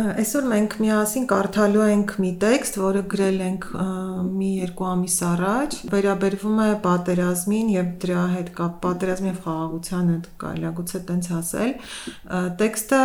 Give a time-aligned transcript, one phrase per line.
[0.00, 3.64] Այսօր մենք միասին կարդալու ենք մի տեքստ, որը գրել ենք
[4.26, 10.28] մի երկու ամիս առաջ, վերաբերվում է պատերազմին եւ դրա հետ կապ պատերազմի եւ խաղաղության հետ
[10.44, 11.74] կարելի է գուցե տենց ասել։
[12.62, 13.02] Տեքստը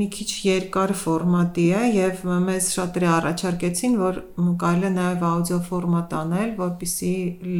[0.00, 4.20] մի քիչ երկար ֆորմատի է եւ մեզ շատերը առաջարկեցին, որ
[4.64, 7.14] կարելի է նաեւ աուդիո ֆորմատ անել, որpիսի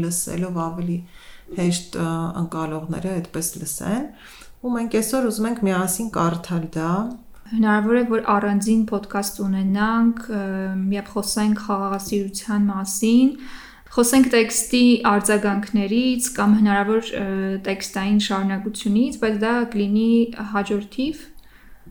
[0.05, 1.01] լսելով ավելի
[1.61, 1.99] հեշտ
[2.45, 4.07] ընկալողները այդպես լսեն։
[4.61, 6.95] Ու մենք այսօր ուզում ենք միասին կարդալ դա
[7.55, 10.23] հնարավոր է որ առանձին ոդկաստ ունենանք
[10.97, 13.35] եւ խոսենք խաղաղասիրության մասին
[13.91, 17.09] խոսենք տեքստի արձագանքներից կամ հնարավոր
[17.67, 20.11] տեքստային շարունակությունից, բայց դա կլինի
[20.53, 21.25] հաջորդիվ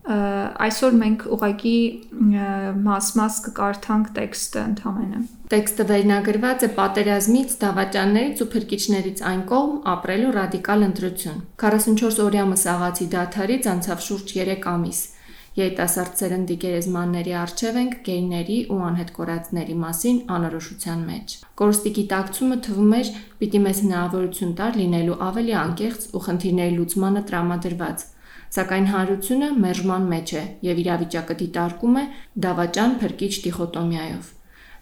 [0.10, 1.80] այսօր մենք ուղղակի
[2.86, 10.88] մաս-մաս կկարդանք տեքստը ընդհանրապես։ Տեքստը վերնագրված է պատերազմից, դավաճաններից ու փրկիչներից այն կողմ ապրելու ռադիկալ
[10.88, 15.00] ընտրություն։ 44 օրյա մսաղացի դաթարից անցավ շուրջ 3 ամիս
[15.58, 22.96] երիտասարդ սերնդի գերեզմանների առջև ենք գեյների ու անհետ կորածների մասին անորոշության մեջ։ Կորստի գիտակցումը թվում
[23.00, 23.12] էր
[23.42, 28.08] պիտի մեզ հնարավորություն տար լինելու ավելի անկեղծ ու խնդիրների լուծմանը տրամադրված,
[28.60, 32.10] սակայն հանրությունը մերժման մեջ է եւ իրավիճակը դիտարկում է
[32.50, 34.36] դավաճան փրկիչ դիխոտոմիայով։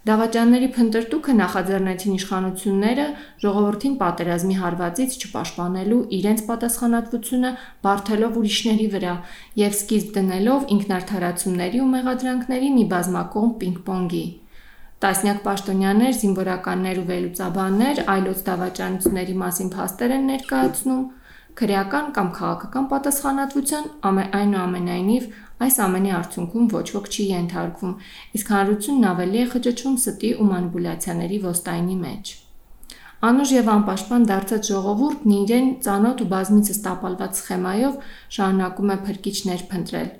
[0.06, 3.06] Դավաճանների փնտրտուքը նախաձեռնեցին իշխանությունները
[3.42, 7.50] ժողովրդին պատերազմի հարվածից չպաշտպանելու իրենց պատասխանատվությունը
[7.86, 9.14] բարթելով ուրիշների վրա
[9.62, 14.24] եւ սկիզբ դնելով ինքնարդարացումների ու մեղադրանքների մի բազմակողմ պինգ-պոնգի։
[14.98, 21.04] Տասնյակ պաշտոնյաներ, զինվորականներ ու վերլուծաբաններ այլոց դավաճանությունների մասին փաստեր են ներկայացնում,
[21.58, 23.86] քրեական կամ քաղաքական պատասխանատվության
[24.38, 25.28] այնուամենայնիվ
[25.58, 27.94] Այս ամենի արդյունքում ոչ ոք չի ենթարկվում,
[28.38, 32.30] իսկ հանրությունն ավելի է խճճում ստի ու մանիպուլյացիաների ոստայնի մեջ։
[33.28, 37.96] Անուշ եւ անպաշտպան դարձած ժողովուրդն իրեն ծանոթ ու բազմիցս տապալված սխեմայով
[38.36, 40.10] շարունակում է փրկիչներ փնտրել։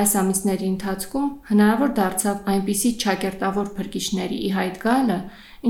[0.00, 5.16] Այս ամիսների ընթացքում հնարավոր դարձավ այնպիսի ճակերտավոր փրկիչների ի հայտ գալը,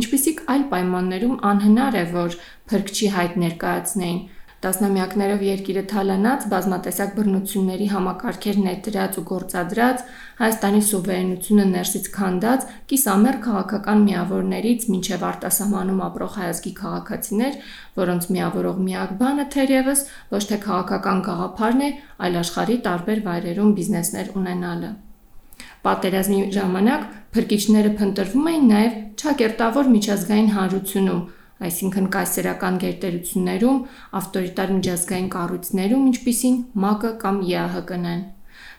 [0.00, 2.36] ինչպիսիք այլ պայմաններում անհնար է, որ
[2.72, 4.20] փրկչի հայտ ներկայացնեին,
[4.60, 10.02] Տասնամյակներով երկիրը թալանած, բազմատեսակ բռնությունների համակարգեր ներդրած ու գործադրած,
[10.40, 17.58] Հայաստանի սուվերենությունը ներսից քանդած, կիսամեր քաղաքական միավորներից մինչև արտասահմանում ապրող հայազգի քաղաքացիներ,
[18.04, 20.04] որոնց միավորող միակ բանը թերևս
[20.36, 21.90] ոչ թե քաղաքական գաղափարն է,
[22.20, 24.94] այլ աշխարհի տարբեր վայրերում բիզնեսներ ունենալը։
[25.80, 31.22] Պատերազմի ժամանակ փրկիչները փնտրվում էին նաև ճակերտավոր միջազգային հանրությունում,
[31.66, 33.78] այսինքն կայսերական գերտերություններում,
[34.20, 38.22] ավտորիտար միջազգային կառույցներում, ինչպիսին ՄԱԿ-ը կամ ԵԱՀԿ-ն են։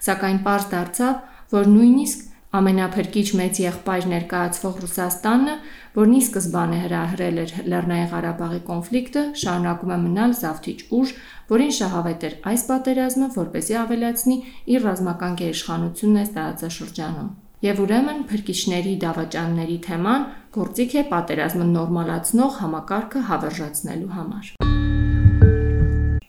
[0.02, 1.16] Սակայն པարզ դարձավ,
[1.52, 2.20] որ նույնիսկ
[2.52, 5.54] ամենափրկիչ մեծ եղբայր ներկայացվող Ռուսաստանը,
[6.00, 11.14] որն ի սկզբանե հրահրել էր Լեռնային Ղարաբաղի կոնֆլիկտը, շարունակում է մնալ զավթիչ ուժ,
[11.54, 14.38] որին շահավետ էր այս պատերազմը, որպեսզի ավելացնի
[14.76, 20.26] իր ռազմական գերիշխանությունն այս տարածաշրջանում։ Եվ ուրեմն փրկիչների դավաճանների թեման
[20.58, 24.54] գործիք է պատերազմը նորմալացնող համակարգը հավերժացնելու համար։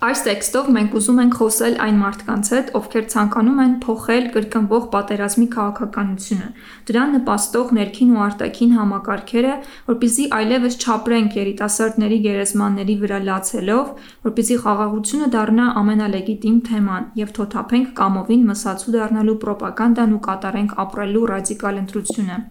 [0.02, 5.46] Այս տեքստով մենք ուզում ենք խոսել այն մարդկանց հետ, ովքեր ցանկանում են փոխել կրկնվող պատերազմի
[5.52, 6.48] քաղաքականությունը,
[6.88, 9.54] դրան նպաստող ներքին ու արտաքին համակարգերը,
[9.92, 13.96] որpիսի այլևս չապրենք երիտասարդների գերեզմանների վրա լացելով,
[14.26, 21.84] որpիսի խաղաղությունը դառնա ամենալեգիտիմ թեման եւ թոթափենք կամովին մսացու դառնալու ռոպագանդան ու կատարենք ապրելու ռադիկալ
[21.86, 22.42] ընտրությունը։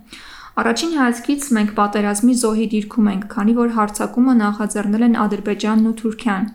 [0.51, 6.49] Առաջին հայացքից մենք պատերազմի զոհի դիրքում ենք, քանի որ հարձակումը նախաձեռնել են Ադրբեջանն ու Թուրքիան։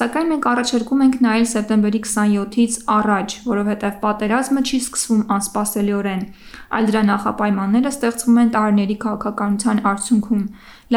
[0.00, 6.26] Սակայն մենք առաջարկում ենք նայել սեպտեմբերի 27-ից առաջ, որովհետև պատերազմը չի սկսվում անսպասելիորեն,
[6.74, 10.44] այլ դրա նախապայմանները ստեղծվում են տարիների քաղաքականության արդյունքում,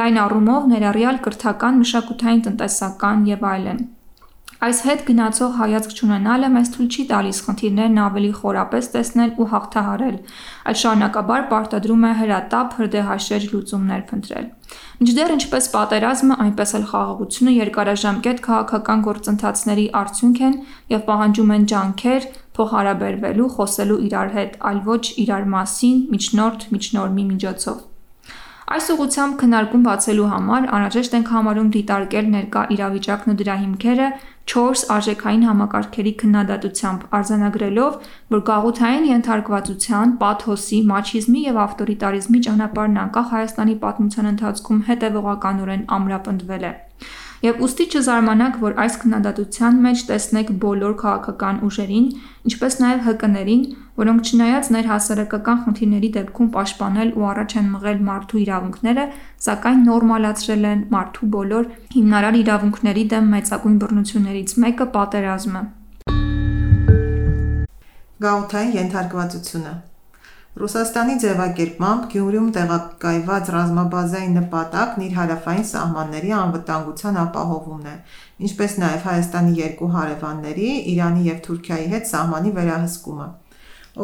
[0.01, 3.87] լայն առումով ներառյալ կրթական, մշակութային, տնտեսական եւ այլն։
[4.59, 10.17] Այս հետ գնացող հայացք չունենալը մեզ թույլ չի տալիս խնդիրներն ավելի խորապես տեսնել ու հաղթահարել,
[10.67, 14.49] այլ շարունակաբար պարտադրում է հրատապ հրդեհաշեջ լուծումներ փնտրել։
[14.99, 20.57] Մինչդեռ ինչպես պատերազմը, այնպես էլ խաղաղությունը երկարաժամկետ քաղաքական գործընթացների արդյունք են
[20.91, 22.27] եւ պահանջում են ջանքեր
[22.59, 27.79] փոխհարաբերվելու, խոսելու իրար հետ, այլ ոչ իրար մասին, միջնորդ, միջնորմի միջոցով։
[28.69, 34.09] Այս ուղղությամբ քննարկում բացելու համար անհրաժեշտ ենք համարում դիտարկել ներկա իրավիճակն ու դրա հիմքերը
[34.49, 37.97] 4 արժեքային համակարգերի քննադատությամբ արձանագրելով,
[38.33, 46.73] որ գաղութային ենթարկվածության, պաթոսի, մաչիզմի եւ ավտորիտարիզմի ճանապարհն անկախ Հայաստանի պատմության ընթացքում հետևողականորեն ամրապնդվել է։
[47.39, 52.07] Եվ ուստի չզարմանաք, որ այս քննադատության մեջ տեսնեք բոլոր քաղաքական ուժերին,
[52.49, 53.61] ինչպես նաև ՀԿ-ներին,
[54.01, 59.05] որոնք չնայած ներհասարակական խնդիրների դեպքում պաշտպանել ու առաջ են մղել մարդու իրավունքները,
[59.47, 65.61] սակայն նորմալացրել են մարդու բոլոր հիմնարար իրավունքների դեմ մեծագույն բռնություններից մեկը պատերազմը։
[68.19, 69.73] Գաղութային ենթարկվածությունը
[70.59, 77.93] Ռուսաստանի ձևակերպմամբ Գյումրիում տեղակայված ռազմաբազայի նպատակն իր հարավային սահմանների անվտանգության ապահովումն է,
[78.47, 83.27] ինչպես նաև Հայաստանի երկու հարևանների՝ Իրանի և Թուրքիայի հետ սահմանի վերահսկումը։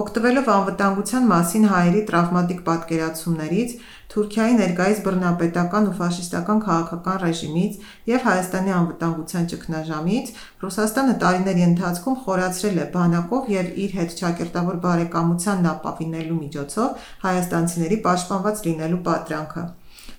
[0.05, 3.75] Օգտվելով անվտանգության մասին հայերի տրավմատիկ պատկերացումներից,
[4.15, 7.73] Թուրքիայի ներկայիս բռնապետական ու ֆաշիստական քաղաքական ռեժիմից
[8.11, 10.31] և Հայաստանի անվտանգության ճգնաժամից,
[10.63, 18.63] Ռուսաստանը տարիների ընթացքում խորացրել է բանակով և իր հետ ճակերտավոր բարեկամությանն ապավինելու միջոցով հայաստանցիների պաշտպանված
[18.69, 19.65] լինելու պատրանքը։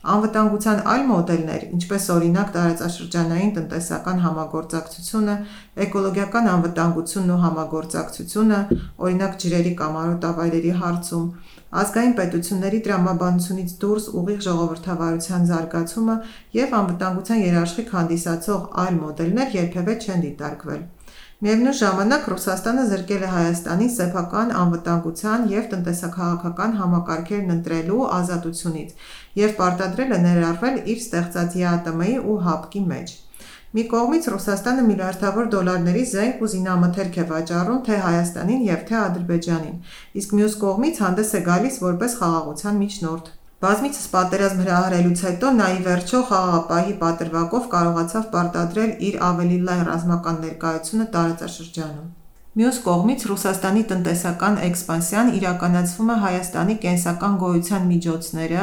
[0.07, 5.35] Անվտանգության այլ մոդելներ, ինչպես օրինակ տարածաշրջանային տնտեսական համագործակցությունը,
[5.87, 8.61] էկոլոգիական անվտանգությունն ու համագործակցությունը,
[9.07, 11.27] օրինակ ջրերի կամ արոտավայրերի հարցում,
[11.75, 16.15] ազգային պետությունների տրամաբանությունից դուրս ուղիղ ժողովրդավարության զարգացումը
[16.57, 20.85] և անվտանգության երաշխիք հանդիսացող այլ մոդելներ երբևէ չեն դիտարկվել։
[21.45, 28.95] Միևնույն ժամանակ Ռուսաստանը զրկել է Հայաստանին սեփական անվտանգության և տնտեսա-քաղաքական համակարգերն ընտրելու ազատությունից
[29.43, 33.17] և պարտադրել է ներառվել իր ստեղծած ԵԱՏՄ-ի ու ՀԱՊԿ-ի մեջ։
[33.77, 39.75] Մի կողմից Ռուսաստանը միլիարդավոր դոլարների զենք ու զինամթերք է վաճառում թե Հայաստանին և թե Ադրբեջանին,
[40.21, 43.31] իսկ մյուս կողմից հանդես է գալիս որպես խաղաղության միջնորդ։
[43.67, 50.41] Բազմիցս պատերազմ հրահրելուց հետո նա ի վերջո խաղաղապահի պատրվակով կարողացավ պարտադրել իր ավելի լայն ռազմական
[50.47, 52.09] ներկայությունը տարածաշրջանում։
[52.57, 58.63] Մյուս կողմից Ռուսաստանի տնտեսական էքսպանսիան իրականացվում է Հայաստանի կենսական գոյության միջոցները՝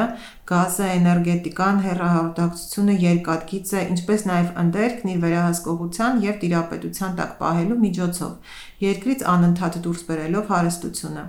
[0.51, 8.57] գազը, էներգետիկան, հեռահաղորդակցությունը, երկաթգիծը, ինչպես նաև ընդերքն իր վերահսկողության և տիրապետության տակ պահելու միջոցով՝
[8.87, 11.27] երկրից անընդհատ դուրս բերելով հարստությունը։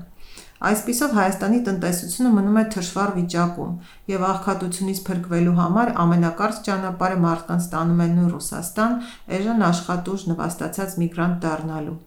[0.65, 3.77] Այսպիսով Հայաստանի տնտեսությունը մնում է թշվառ վիճակում,
[4.15, 8.99] և աղքատությունից փրկվելու համար ամենակարճ ճանապարհը մարդկանց տանում է նույն Ռուսաստան՝
[9.41, 12.01] էժան աշխատուժ նվաստացած միգրանտ դառնալու։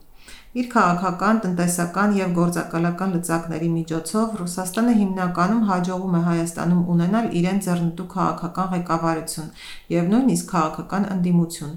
[0.58, 8.06] Իր քաղաքական, տնտեսական և գործակալական լծակների միջոցով Ռուսաստանը հիմնականում հաջողում է Հայաստանում ունենալ իրենց ձեռնտու
[8.14, 9.52] քաղաքական ղեկավարություն
[9.94, 11.76] և նույնիսկ քաղաքական ընդդիմություն։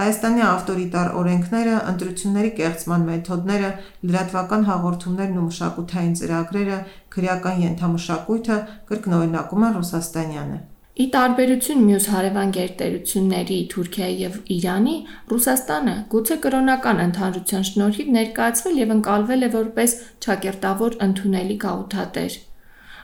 [0.00, 3.70] Հայաստանի ավտորիտար օրենքները, ընտրությունների կեղծման մեթոդները,
[4.10, 6.82] լրատվական հաղորդումներն ու մշակութային ծրագրերը,
[7.14, 8.60] քրեական ենթամշակույթը
[8.90, 10.60] կրկնօրինակում են ռուսաստանյանը։
[10.98, 14.94] Ի տարբերություն մյուս հարևան գերտերությունների՝ Թուրքիայի և Իրանի,
[15.30, 19.96] Ռուսաստանը, գուցե կրոնական ընդհանրության շնորհիվ, ներկայացվել և ընկալվել է որպես
[20.26, 22.38] ճակերտավոր ընդունելի գաղութատեր։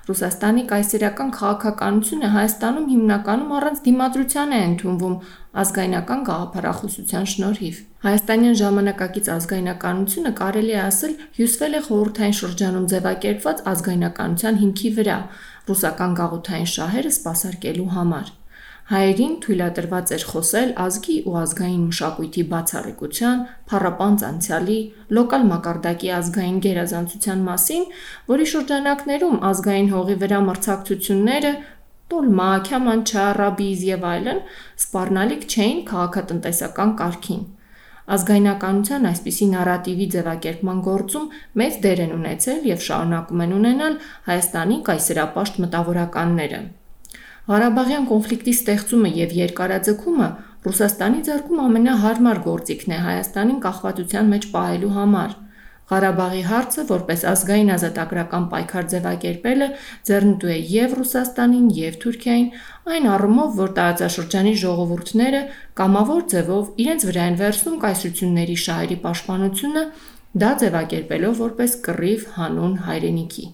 [0.06, 5.16] Ռուսաստանի կայսերական քաղաքականությունը Հայաստանում հիմնականում առանց դիմադրության է ընդունվում
[5.62, 14.60] ազգայնական գաղափարախոսության շնորհիվ։ Հայաստանյան ժամանակակից ազգայնականությունը, կարելի է ասել, հյուսվել է խորհրդային շրջանում ձևակերպված ազգայնականության
[14.62, 15.18] հիմքի վրա՝
[15.68, 18.34] ռուսական գաղութային շահերը սպասարկելու համար։
[18.86, 23.40] Հայերին թույլատրված էր խոսել ազգի ու ազգային մշակույթի բացառիկության,
[23.70, 24.76] փառապանծ անցյալի,
[25.18, 27.88] լոկալ մակարդակի ազգային գերազանցության մասին,
[28.30, 31.52] որի շրջանակներում ազգային հողի վրա մրցակցությունները
[32.14, 34.40] (տոլմա, քյամանչա, ռաբիզ և այլն)
[34.86, 37.42] սպառնալիք չէին քաղաքատնտեսական կարգին։
[38.14, 41.30] Ազգայնականության այսպիսի նարատիվի ձևակերպման գործում
[41.60, 43.96] մեծ դեր են ունեցել և շարունակում են ունենալ
[44.28, 46.60] Հայաստանի կայսերապաշտ մտավորականները։
[47.46, 50.28] Ղարաբաղյան կոնֆլիկտի ստեղծումը և երկարաձգումը
[50.66, 55.36] Ռուսաստանի ձեռքում ամենահարմար գործիքն է Հայաստանին կախվածության մեջ պահելու համար։
[55.86, 59.68] Ղարաբաղի հարցը որպես ազգային ազատագրական պայքար ձևակերպելը
[60.08, 62.48] ձեռնտու է և Ռուսաստանին, և Թուրքիային,
[62.96, 65.42] այն առումով, որ տարածաշրջանի ժողովուրդները
[65.78, 69.84] կամավոր ձևով իրենց վրա են վերցնում կայսրությունների շահերի պաշտպանությունը՝
[70.42, 73.44] դա ձևակերպելով որպես կռիվ հանուն հայրենիքի։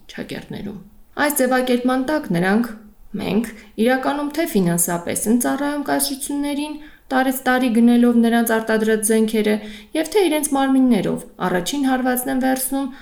[1.23, 2.73] Այս ձևակերպման տակ նրանք
[3.21, 3.49] (մենք)
[3.85, 6.75] իրականում թե՛ ֆինանսապես են ծառայում կայսրություններին՝
[7.13, 9.57] տարեցտարի գնելով նրանց արտադրած զենքերը,
[9.97, 12.93] և թե՛ իրենց մարմիններով առաջին հարվածն են վերցնում՝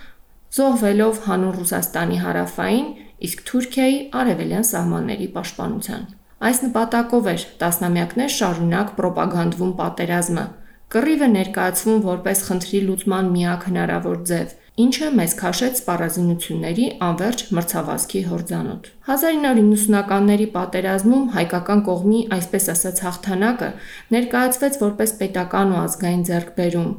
[0.61, 2.89] զոհվելով հանուն Ռուսաստանի հարավային,
[3.31, 6.09] իսկ Թուրքիայի արևելյան սահմանների պաշտպանության։
[6.41, 10.45] Այս նպատակով էր տասնամյակներ շարունակ պրոպագանդվում պատերազմը։
[10.91, 18.87] Կռիվը ներկայացվում որպես խնդրի լուծման միակ հնարավոր ձև, ինչը մեզ քաշեց սպառազինությունների անվերջ մրցավազքի հորձանուտ։
[19.11, 23.71] 1990-ականների պատերազմում հայկական կողմի այսպես ասած հաղթանակը
[24.15, 26.91] ներկայացվեց որպես պետական ու ազգային ձեռքբերում,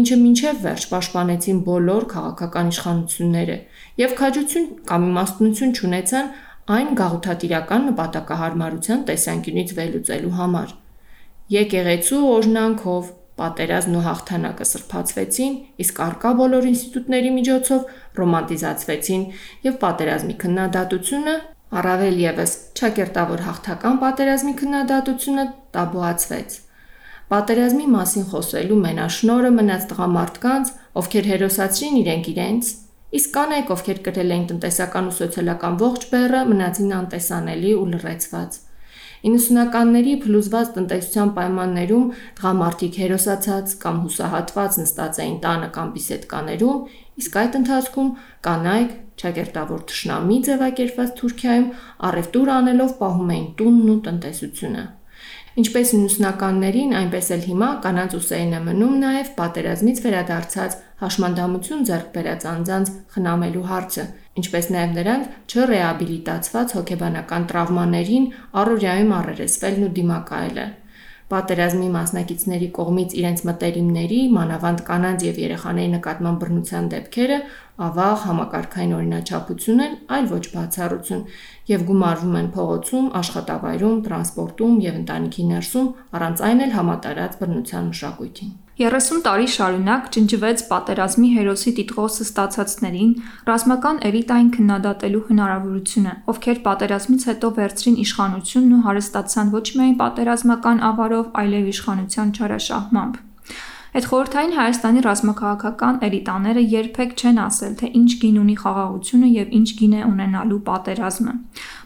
[0.00, 3.58] ինչը մինչև վերջ պաշտպանեցին բոլոր քաղաքական իշխանությունները
[4.06, 6.32] և քաջություն կամ իմաստնություն չունեցան
[6.76, 10.74] այն գաղութատիրական նպատակահարմարության տեսանկյունից վերլուծելու համար։
[11.56, 17.90] Եկեղեցու օրհնանքով պատերազմն ու հաղթանակը սրբացվեցին, իսկ առկա բոլոր ինստիտուտների միջոցով
[18.20, 19.26] ռոմանտիզացվեցին
[19.66, 21.34] և պատերազմի քննադատությունը,
[21.76, 25.44] առավել ևս ճակերտավոր հաղթական պատերազմի քննադատությունը
[25.76, 26.56] տաբուացվեց։
[27.26, 30.68] Պատերազմի մասին խոսելու մենաշնորը մնաց տղամարդկանց,
[31.00, 32.68] ովքեր հերոսացրին իրենք իրենց,
[33.18, 38.60] իսկ կանայք, ովքեր կրել էին տնտեսական ու սոցիալական ողջ բեռը, մնացին անտեսանելի ու լրացված։
[39.24, 42.06] 90-ականների փլուզված տնտեսության պայմաններում
[42.40, 46.84] տղամարդիկ հերոսացած կամ հուսահատված նստած էին տանը կամ բիսեդկաներում,
[47.22, 48.10] իսկ այդ ընթացքում
[48.46, 51.68] կանայք ճակերտավոր ճշնամի ձևակերպված Թուրքիայում
[52.10, 54.84] առևտուր անելով պահում էին տունն ու տնտեսությունը։
[55.56, 62.44] Ինչպես 90-ականներին, այնպես էլ հիմա կանանց ուսերին է մնում նաև պատերազմից վերադարձած հաշմանդամություն ձեռք բերած
[62.52, 64.04] անձանց խնամելու հարցը,
[64.42, 68.26] ինչպես նաև նրանց չռեաբիլիտացված հոգեբանական տրավմաներին
[68.60, 70.66] առօրյայում առերեսվելն ու դիմակայելը։
[71.26, 77.38] Պատերազմի մասնակիցների կողմից իրենց մտերիմների, մանավանդ կանանց եւ երեխաների նկատմամբ բռնության դեպքերը
[77.76, 81.24] ավաղ համակարգային օրինաչափություն են, այլ ոչ բացառություն,
[81.70, 88.54] եւ գումարվում են փողոցում, աշխատավայրում, տրանսպորտում եւ ընտանիքի ներսում, առանց այն էլ համատարած բռնության մշակույթին։
[88.76, 93.14] 30 տարի շարունակ ջնջվեց պատերազմի հերոսի տիտղոսը ստացածներին
[93.48, 101.32] ռազմական էլիտային քննադատելու հնարավորությունը, ովքեր պատերազմից հետո վերցրին իշխանությունն ու հարստացան ոչ միայն պատերազմական ավարով,
[101.40, 103.25] այլև իշխանության չարաշահմամբ։
[103.96, 109.68] Այդ խորհրդային Հայաստանի ռազմաքաղաքական էլիտաները երբեք չեն ասել, թե ինչ գին ունի խաղաղությունը եւ ինչ
[109.78, 111.32] գին է ունենալու պատերազմը։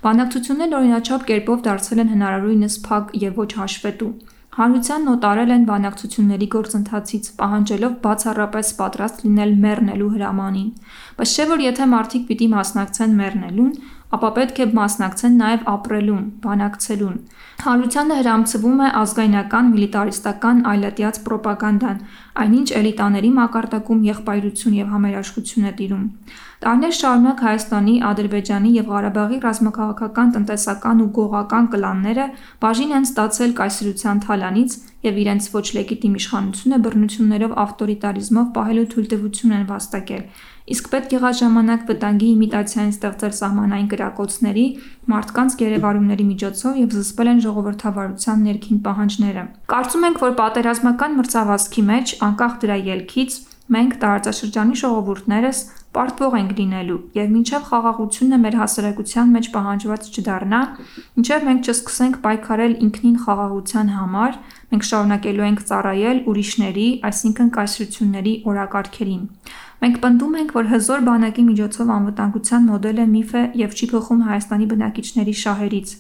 [0.07, 4.11] Բանակցություններն օրինաչափ կերպով դարձել են հնարավորինս փակ եւ ոչ հաշվետու։
[4.51, 10.71] Հանրությանն օտարել են բանակցությունների գործընթացից, պահանջելով բացառապես պատրաստ լինել մեռնելու հրամանին։
[11.21, 13.71] Բայց չէ որ եթե մարդիկ պիտի մասնակցեն մեռնելուն,
[14.17, 17.17] ապա պետք է մասնակցեն նաև ապրելուն, բանակցելուն։
[17.61, 21.99] Հանրությանը հրամցվում է ազգայնական, միլիտարիստական այլատյաց ռոպագանդան,
[22.43, 26.05] այնինչ էլիտաների մակարդակում եղբայրություն եւ համերաշխություն է տիրում։
[26.61, 32.27] Տարիներ շարունակ Հայաստանի, Ադրբեջանի եւ Ղարաբաղի ռազմաքաղաքական, տնտեսական ու գողական կլանները
[32.65, 34.77] բաժին են ստացել կայսրության թալանից
[35.09, 40.25] եւ իրենց ոչ լեգիտիմ իշխանությունը բռնություններով ավտորիտարիզմով պահելու թույլտվություն են վաստակել
[40.71, 44.67] իսկ պետք եղած ժամանակ վտանգի իմիտացիային ստեղծել սահմանային կրակոցների,
[45.11, 52.15] մարդկանց գերեվարումների միջոցով եւ զսպել են ժողովրդավարության ներքին պահանջները։ Կարծում ենք, որ պատերազմական մրցավազքի մեջ,
[52.31, 53.39] անկախ դրա ելքից,
[53.71, 55.59] մենք տարածաշրջանի ժողովուրդներս
[55.97, 60.61] պարտվող ենք լինելու եւ մինչեւ խաղաղությունը մեր հասարակության մեջ պահանջված չդառնա,
[61.17, 64.39] մինչեւ մենք չսկսենք պայքարել ինքնին խաղաղության համար,
[64.71, 69.25] մենք շարունակելու ենք ծառայել ուրիշների, այսինքն կայսրությունների օրակարգերին։
[69.81, 74.67] Մենք պնդում ենք, որ հզոր բանակի միջոցով անվտանգության մոդելը միֆ է եւ չի փոխում Հայաստանի
[74.73, 75.95] բնակիչների շահերից։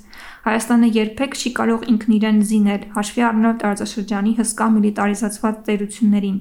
[0.45, 6.39] Հայաստանը երբեք չի կարող ինքն իրեն զինել, հաշվի առնելով տարածաշրջանի հսկա միլիտարիզացված տերություններին։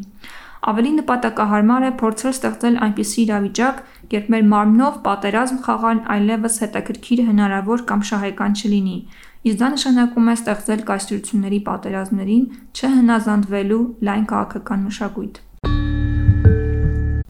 [0.68, 3.78] Ավելի նպատակահարմար է փորձել ստեղծել այնպիսի իրավիճակ,
[4.14, 8.98] երբ մեր մարմնով պատերազմ խաղալն այլևս հետաքրքիր հնարավոր կամ շահեկան չլինի։
[9.40, 15.44] Իսկ դա նշանակում է ստեղծել կայսրությունների պատերազմներին չհնազանդվելու լայն քաղաքական մշակույթ։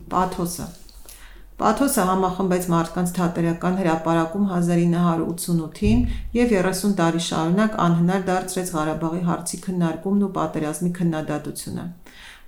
[0.09, 0.69] Պաթոսը
[1.59, 6.03] Պաթոսը համախմբեց մարդկանց թատերական հրապարակում 1988-ին
[6.37, 11.85] եւ 30 տարի շարունակ անհնար դարձրեց Ղարաբաղի հարցի քննարկումն ու պատերազմի քննադատությունը։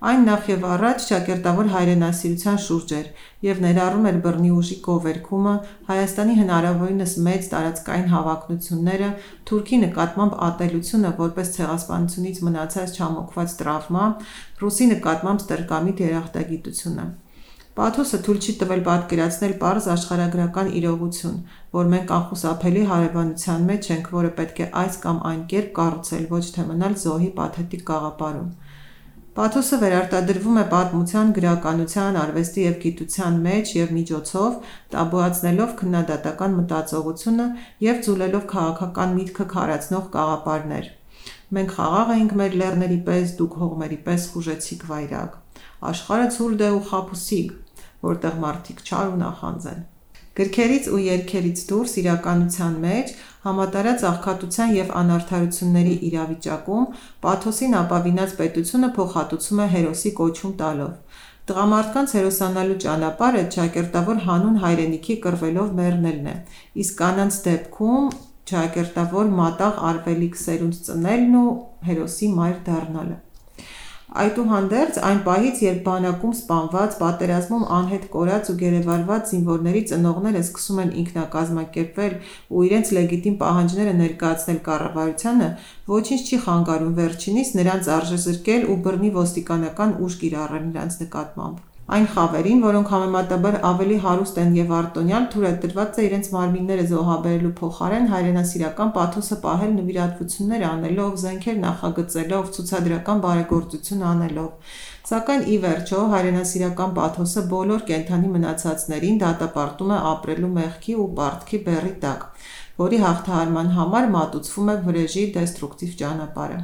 [0.01, 3.09] Այն նախ եւ առաջ ճակերտավոր հայրենասիրության շուրջ էր
[3.45, 5.53] եւ ներառում էր բռնի ուժի կողերքումը,
[5.89, 9.09] Հայաստանի հնարավորինս մեծ տարածքային հավակնությունները,
[9.51, 14.07] Թուրքի նկատմամբ ատելությունը որպես ցեղասպանությունից մնացած չամոքված տրավմա,
[14.63, 17.05] Ռուսի նկատմամբ ստրկամիտ երախտագիտությունը։
[17.77, 21.37] Պաթոսը թույլ չի տվել պատկերացնել པարզ աշխարհագրական իրողություն,
[21.77, 26.45] որ մենք անխուսափելի հարևանության մեջ ենք, որը պետք է այս կամ այն կերպ կառուցել, ոչ
[26.57, 28.49] թե մնալ զոհի պաթետիկ գաղապարում։
[29.31, 34.57] Պաթոսը վերարտադրվում է պատմության, գրականության, արվեստի եւ գիտության մեջ եւ միջոցով,
[34.95, 37.45] տաբուացնելով քննադատական մտածողությունը
[37.85, 40.89] եւ ծուլելով քաղաքական միտքը քարացնող գաղապարներ։
[41.55, 45.39] Մենք խաղաղ էինք մեր լեռների պես, դուք հողմերի պես խուժեցիք վայրակ։
[45.91, 47.55] Աշխարհը ցուրտ է ու խափուսիկ,
[48.11, 49.81] որտեղ մարդիկ չար ու նախանձ են։
[50.31, 53.09] Գրքերից ու երգերից դուրս իրականության մեջ
[53.45, 56.83] համատարած աղքատության եւ անարդարությունների իրավիճակում
[57.25, 60.91] պաթոսին ապավինած պետությունը փոխհատուցում է հերոսի կոչում տալով։
[61.51, 66.35] Տղամարդկանց հերոսանալու ճանապարհը ճակերտավոր հանուն հայրենիքի կռվելով մեռնելն է,
[66.85, 68.13] իսկ կանանց դեպքում
[68.51, 71.49] ճակերտավոր մատաղ արվելիք սերունդ ծնելն ու
[71.89, 73.17] հերոսի մայր դառնալը։
[74.11, 80.91] Այդուհանդերձ այն պահից, երբ բանակում սպանված, պատերազմում անհետ կորած ու գերեվարված զինվորների ծնողները սկսում են
[81.03, 82.17] ինքնակազմակերպվել
[82.51, 85.49] ու իրենց լեգիտիմ պահանջները ներկայացնել կառավարությանը,
[85.95, 92.59] ոչինչ չի խանգարում վերջինիս նրանց արժեզրկել ու բռնի ոստիկանական ուժ կիրառել նրանց նկատմամբ։ Այն խավերին,
[92.63, 98.07] որոնք համեմատաբար ավելի հարուստ են եւ արտոնյալ, թույլ է տրված է իրենց մարմինները զոհաբերելու փոխարեն
[98.13, 104.73] հայրենասիրական պաթոսը պահել նվիրատվություններ անելով, զենքեր նախագծելով, ցուցադրական բարեգործություն անելով։
[105.11, 111.95] Սակայն ի վերջո հայրենասիրական պաթոսը բոլոր կենթանի մնացածներին դատապարտում է ապրելու մեղքի ու պարտքի բեռի
[112.07, 112.27] տակ,
[112.87, 116.61] որի հաղթահարման համար մատուցվում է վրեժի դեստրուկտիվ ճանապարհը։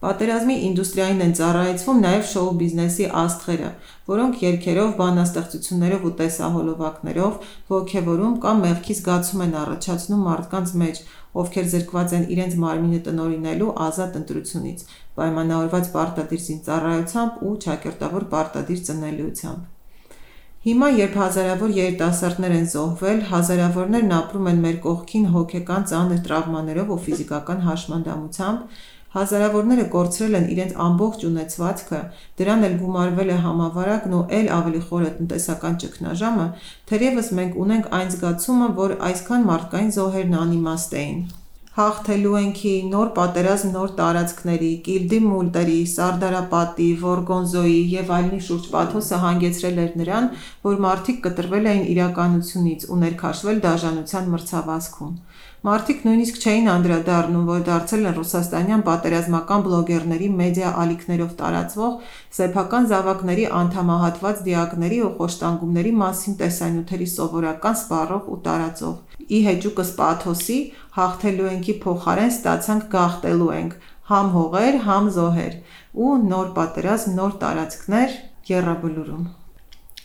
[0.00, 3.70] Պատերազմի ինդուստրիային են ծառայեցվում նաև շոու բիզնեսի աստղերը,
[4.08, 11.02] որոնք երգերով, բանաստեղծություններով ու տեսահոլովակներով ոգևորում կամ մեղքի զգացում են առաջացնում մարդկանց մեջ,
[11.42, 14.86] ովքեր զրկված են իրենց մարմինը տնօրինելու ազատ ընտրությունից,
[15.20, 19.68] պայմանավորված պարտադիր զինծառայությամբ ու ճակերտավոր պարտադիր ծնելիությամբ։
[20.60, 26.98] Հիմա, երբ հազարավոր երիտասարդներ են զոհվել, հազարավորներն ապրում են մեր կողքին հոգեկան ծանր տրավմաներով ու
[27.06, 31.98] ֆիզիկական հաշմանդամությամբ, Հազարավորները կորցրել են իրենց ամբողջ ունեցվածքը,
[32.40, 36.46] դրան էլ գումարվել է համավարակն ու էլ ավելի խորը տնտեսական ճգնաժամը,
[36.92, 41.20] թերևս մենք ունենք այն զգացումը, որ այսքան մարդկային զոհերն անիմաստ էին։
[41.70, 49.78] Հաղթելու ենքի նոր պատերազմ նոր տարածքների, Կիլդի մուլտերի, Սարդարապատի, Վորգոնզոյի եւ այլնի շուրջ պաթոսը հանգեցրել
[49.84, 50.26] էր նրան,
[50.66, 55.14] որ մարդիկ կտրվել էին իրականությունից ու ներքաշվել դաժանության մրցավազքում։
[55.60, 63.44] Մարդիկ նույնիսկ չէին անդրադառնում, որ դարձել են ռուսաստանյան պատերազմական բլոգերների մեդիա ալիքներով տարածվող սեփական զավակների
[63.58, 70.56] անդամահատված դիակների ու խոշտանգումների մասին տեսանյութերի սովորական սպառող ու տարածող։ Ի հեճուկս պաթոսի
[70.96, 73.74] հաղթելու ենքի փոխարեն ստացանք գաղթելու ենք,
[74.14, 75.60] համ հողեր, համ զոհեր
[76.00, 78.16] ու նոր պատերազմ, նոր տարածքներ
[78.48, 79.28] երրաբլուրում։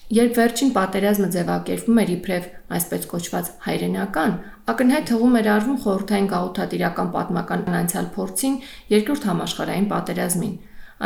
[0.06, 2.44] Երբ վերջին պատերազմը ձևակերպվում էր իբրև
[2.76, 8.54] այսպես կոչված հայրենական, ակնհայտ հղում էր արվում խորհրդային գաղութատիրական պատմական անցյալ փորձին
[8.92, 10.56] երկրորդ համաշխարհային պատերազմին։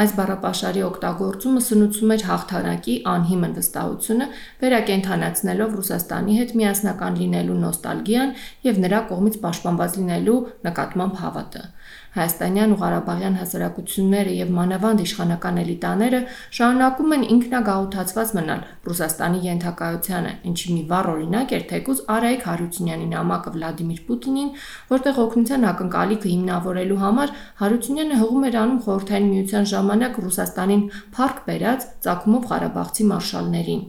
[0.01, 4.29] Այս բառապաշարի օգտագործումը սնուցում էր հաղթանակի անհիմն վստահությունը,
[4.61, 8.35] վերակենդանացնելով Ռուսաստանի հետ միասնական լինելու նոստալգիան
[8.71, 10.39] եւ նրա կողմից պաշտպանված լինելու
[10.71, 11.65] նկատմամբ հավատը։
[12.11, 16.19] Հայաստանյան ու Ղարաբաղյան հասարակությունները եւ մանավանդ իշխանական էլիտաները
[16.59, 23.55] շարունակում են ինքնագաղութացված մնալ Ռուսաստանի ենթակայությանը, ինչի մի վառ օրինակ էր թեկուզ Արայիկ Հարությունյանի նամակը
[23.55, 24.51] Վլադիմիր Պուտինին,
[24.91, 31.89] որտեղ օգնության ակնկալիքը հիմնավորելու համար Հարությունյանը հողում էր անում խորհրդային միության ժամանակ Ռուսաստանին փառք բերած
[32.11, 33.89] ցակումով Ղարաբաղցի մարշալներին։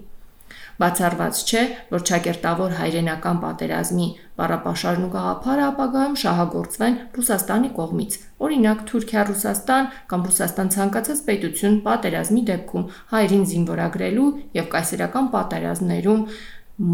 [0.82, 4.08] Բացառված չէ, որ ճակերտավոր հայրենական պատերազմի
[4.41, 8.17] բառապաշարն ու գաղափարը ապագայում շահագործվեն Ռուսաստանի կողմից։
[8.48, 16.26] Օրինակ Թուրքիա-Ռուսաստան կամ Ռուսաստան ցանկացած պետություն պատերազմի դեպքում հայրին զինվորագրելու եւ կայսերական պատերազմներում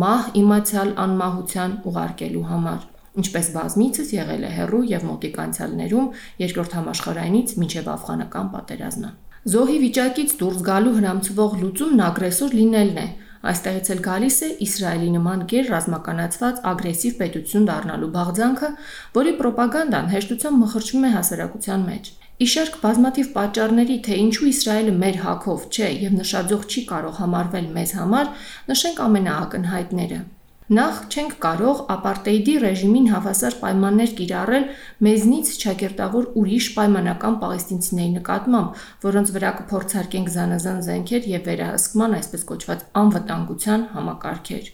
[0.04, 2.86] մահ իմացյալ անմահության ուղարկելու համար
[3.18, 6.10] ինչպես բազմիցս եղել է հերրու եւ մոտիկ անցյալներում
[6.44, 9.10] երկրորդ համաշխարհայինից մինչեւ աֆղանական պատերազմը։
[9.48, 13.08] Զոհի վիճակից դուրս գալու հրամցվող լուծումն ագրեսոր լինելն է,
[13.48, 18.70] Այստեղից էլ գալիս է Իսրայելի նման գեր ռազմականացված ագրեսիվ պետություն դառնալու բաղձանքը,
[19.18, 22.10] որի ռոպագանդան հեշտությամբ մխրճվում է հասարակության մեջ։
[22.48, 27.94] Իշարք բազմաթիվ պատճառների, թե ինչու Իսրայելը մեր հակով չէ եւ նշաձող չի կարող համարվել մեզ
[27.98, 28.34] համար,
[28.74, 30.20] նշենք ամենաակնհայտները։
[30.68, 34.66] Նախ չենք կարող ապարտեիդի ռեժիմին հավասար պայմաններ կիրառել
[35.08, 42.86] մեզնից ճակերտավոր ուրիշ պայմանական պաղեստինցիների նկատմամբ, որոնց վրա կփորձարկենք զանազան զենքեր եւ վերահսկման այսպես կոչված
[43.04, 44.70] անվտանգության համակարգեր։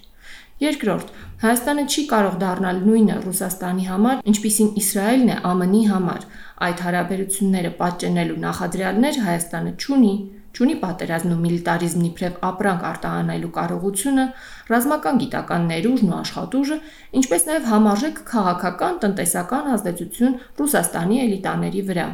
[0.63, 1.07] Երկրորդ,
[1.43, 6.27] Հայաստանը չի կարող դառնալ նույնը Ռուսաստանի համար, ինչպիսին Իսրայելն է ԱՄՆ-ի համար։
[6.63, 10.13] Այդ հարաբերությունները պատճենելու նախադրյալներ Հայաստանը չունի,
[10.57, 14.25] ճունի պատերազմն ու միլիտարիզմն իբրև ապրանք արտահանելու կարողությունը,
[14.73, 16.77] ռազմական գիտական ներուժն ու աշխատուժը,
[17.19, 22.07] ինչպես նաև համարժեք քաղաքական տնտեսական ազդեցություն Ռուսաստանի էլիտաների վրա։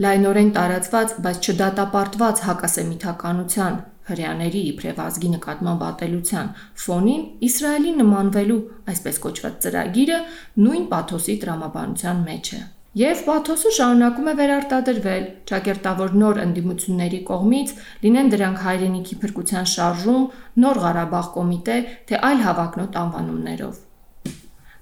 [0.00, 6.50] Լայնորեն տարածված, բայց չդատապարտված հակասեմիթականության, հрьяաների իբրև ազգի նկատմամբ ապելության
[6.84, 8.60] ֆոնին Իսրայելի նմանվելու,
[8.94, 10.20] այսպես կոչված ծրագիրը
[10.66, 17.74] նույն պաթոսի տրամաբանության մեջ է։ մեջ Եվ Պաթոսը շարունակում է վերարտադրվել ճակերտավոր նոր ընդդիմությունների կողմից,
[18.02, 20.24] լինեն դրանք հայրենիքի փրկության շարժում,
[20.64, 21.76] նոր Ղարաբաղ կոմիտե,
[22.10, 23.78] թե այլ հավակնոտ անվանումներով։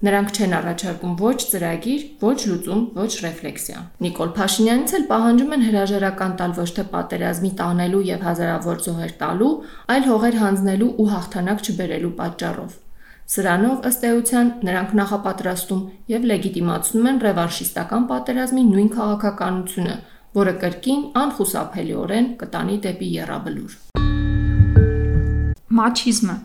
[0.09, 6.37] Նրանք չեն առաջարկում ոչ ծրագիր, ոչ լուծում, ոչ ռեֆլեքսիա։ Նիկոլ Փաշինյանից էլ պահանջում են հրաժարական
[6.41, 9.55] տալ ոչ թե պատերազմի տանելու եւ հազարավոր զոհեր տալու,
[9.99, 12.85] այլ հողեր հանձնելու ու հաղթանակ չբերելու պատճառով։
[13.29, 19.97] Սրանով ըստ էության նրանք նախապատրաստում եւ լեգիտիմացնում են ռևանշիստական պատերազմի նույն քաղաքականությունը,
[20.41, 23.77] որը կրկին անխուսափելիորեն կտանի դեպի երրաբլուր։
[25.81, 26.39] Մաչիզմը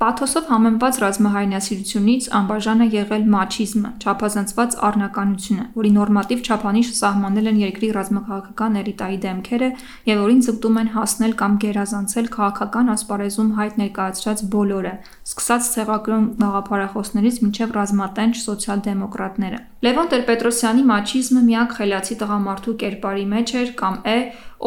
[0.00, 7.90] Պաթոսով համեմված ռազմահայնասիրությունից անբաժան է եղել մաչիզմը, չափազանցված առնականությունը, որի նորմատիվ չափանիշը սահմանել են երկրի
[7.96, 9.68] ռազմաքաղաքական էլիտայի դեմքերը
[10.08, 14.94] եւ որին ձգտում են հասնել կամ գերազանցել քաղաքական ասպարեզում հայտ ներկայացրած բոլորը,
[15.30, 23.70] սկսած ցեղակրոն գաղափարախոսներից մինչև ռազմատենչ սոցիալ-դեմոկրատները։ Լևոն Տեր-Պետրոսյանի մաչիզմը միակ խելացի տղամարդու կերպարի մեջ էր
[23.80, 24.16] կամ է,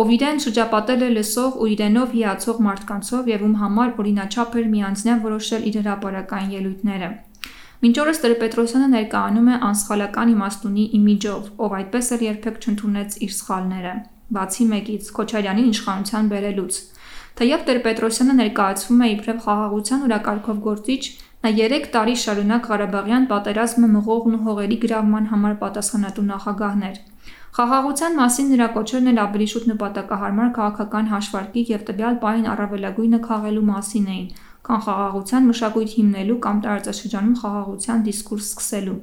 [0.03, 5.17] ով իրեն շրջապատել է լսող ու իրենով հիացող մարդկանցով եւ ում համար օրինաչափ էր միանձնյա
[5.27, 7.11] որոշել իր հրապարակային ելույթները։
[7.83, 13.93] Մինչ օրս Տեր-Պետրոսյանը ներկայանում է անսխալական իմաստունի իմիջով, ով այդպես էլ երբեք չընդունեց իր սխալները։
[14.33, 16.77] Բացի մեկից Քոչարյանին իշխանության բերելուց
[17.33, 21.03] Թեև Տեր-Պետրոսյանը ներկայացվում է իբրև խաղաղության օրակարգով գործիչ,
[21.43, 26.99] նա 3 տարի շարունակ Ղարաբաղյան պատերազմը մղողն ու հողերի գրավման համար պատասխանատու նախագահներ։
[27.57, 33.65] Խաղաղության մասին նրա կոչերն էլ ավելի շուտ նպատակահարմար քաղաքական հաշվարկի եւ տվյալ պահին առավելագույնը քաղելու
[33.73, 34.27] մասին էին,
[34.69, 38.99] քան խաղաղության մշակույթ հիմնելու կամ տարածաշրջանում խաղաղության դիսկուրս սկսելու։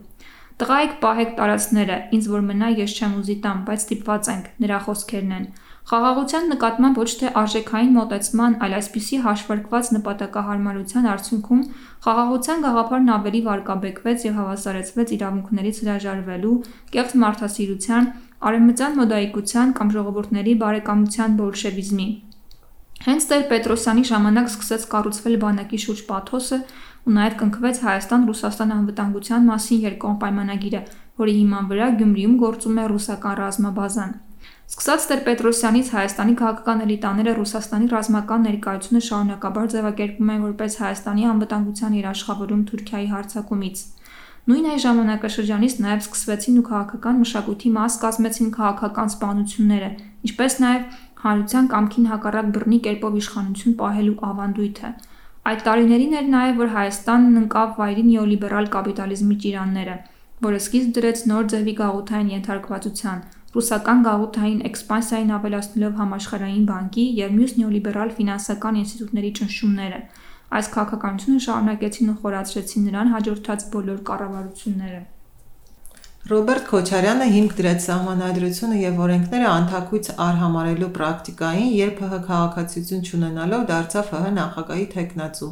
[0.60, 5.36] Տղայք պահեք տարածները, ինձ որ մնա ես չեմ ուզի տամ, բայց ստիպված ենք, նրա խոսքերն
[5.36, 5.46] են։
[5.90, 11.64] Խաղաղության նկատմամբ ոչ թե արժեքային մոտեցման, այլ այսպիսի հաշվարկված նպատակահարմարության արդյունքում
[12.04, 16.54] խաղաղության գաղափարն ավելի վարկաբեկվեց եւ հավասարեցվեց իրավունքներից հրաժարվելու,
[16.94, 18.08] կեղծ մարդասիրության,
[18.50, 22.08] արևմտյան մոդայիկության կամ ժողովուրդների բարեկամության բոլշևիզմի։
[23.10, 26.62] Հենց Տեր Պետրոսյանի ժամանակ սկսեց կառուցվել բանակի շուրջ պաթոսը
[27.10, 30.82] ու նաև կնքվեց Հայաստան-Ռուսաստան անվտանգության մասին երկկողմ պայմանագիրը,
[31.24, 34.18] որի հիման վրա Գյումրիում գործում է ռուսական ռազմաբազան։
[34.70, 42.60] Սկսած Տեր-Պետրոսյանից Հայաստանի քաղաքական էլիտաները Ռուսաստանի ռազմական ներկայությունը շարունակաբար ձևակերպում են որպես Հայաստանի անվտանգության երաշխավորում
[42.68, 43.82] Թուրքիայի հարձակումից։
[44.50, 49.90] Նույն այն ժամանակաշրջանից նաև սկսվեցին ու քաղաքական մշակույթի մաս կազմեցին քաղաքական սպանությունները,
[50.30, 50.86] ինչպես նաև
[51.26, 54.92] հանրության կամքին հակառակ բռնի կերպով իշխանություն պահելու ավանդույթը։
[55.50, 60.00] Այդ տարիներին էր նաև որ Հայաստանն ընկավ վայրի նեոլիբերալ կապիտալիզմի ճիրանները,
[60.46, 67.54] որը սկիզբ դրեց նոր ձևի գաղութային ենթարկվածության, ռուսական գաղութային էքսպանսիային ավելացնելով Համաշխարհային բանկի եւ մյուս
[67.60, 69.98] նեոլիբերալ ֆինանսական ինստիտուտների ճնշումները։
[70.58, 75.00] Այս քաղաքականությունը շարունակեցին ու խորացրեցին նրան հաջորդած բոլոր կառավարությունները։
[76.30, 84.12] Ռոբերտ Քոչարյանը հիմք դրեց սահմանադրությունը եւ օրենքները անթակույց արհամարելու պրակտիկային, երբ ՀՀ քաղաքացիություն չունենալով դարձավ
[84.20, 85.50] ՀՀ նախագահի տեխնացու։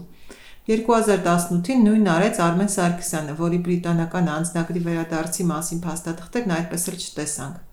[0.69, 7.68] 2018-ին նույնն արեց Արմեն Սարգսյանը, որի բրիտանական անձնագրի վերադարձի մասին փաստաթղթերն այդպես էլ չտեսանք։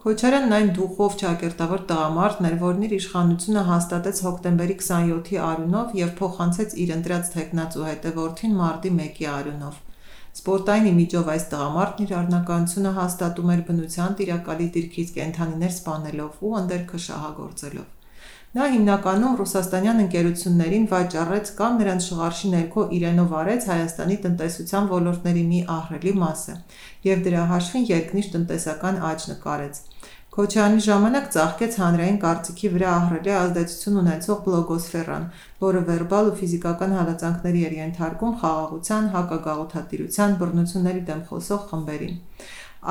[0.00, 6.76] Քոչարյանն այն դուխով ճակերտավոր տղամարդն էր, որն իր իշխանությունը հաստատեց հոկտեմբերի 27-ի արյունով եւ փոխանցեց
[6.84, 9.76] իր ընտրած թեկնածու հետևորդին մարտի 1-ի արյունով։
[10.40, 17.06] Սպորտային իմիջով այս տղամարդն իր առնականությունը հաստատում էր բնության տիրակալի դիրքից կենթանիներ սպանելով ու ընդերքը
[17.10, 17.96] շահագործելով։
[18.50, 25.60] Նա հիմնականում ռուսաստանյան ընկերություններին վաճառեց կամ նրանց շղարշի ներքո իրենով արեց Հայաստանի տնտեսության ոլորտների մի
[25.76, 26.56] ահռելի մասը
[27.06, 29.82] եւ դրա հաշվին երկնիշ տնտեսական աճ նկարեց։
[30.30, 35.24] Քոչյանի ժամանակ ծաղկեց հանրային կարծիքի վրա ահռելի ազդեցություն ունեցող բլոգոսֆերան,
[35.64, 42.14] որը վերբալ ու ֆիզիկական հալածանքների էր ենթարկում խաղաղության, հակագաղութատիրության, բռնությունների դեմ խոսող խմբերին։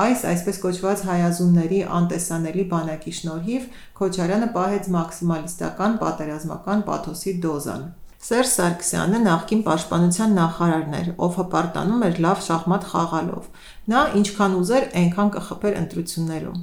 [0.04, 3.64] Այս այսպես կոչված հայազունների անտեսանելի բանակի շնորհիվ
[4.00, 7.88] Քոչարյանը պահեց մաքսիմալիստական պատերազմական պաթոսի դոզան։
[8.20, 13.46] Սերժ Սարգսյանը նախկին պաշտպանության նախարարն էր, ով հպարտանում էր լավ շախմատ խաղալով։
[13.92, 16.58] Նա ինչքան ուզեր, այնքան կխփեր ընտրություններում։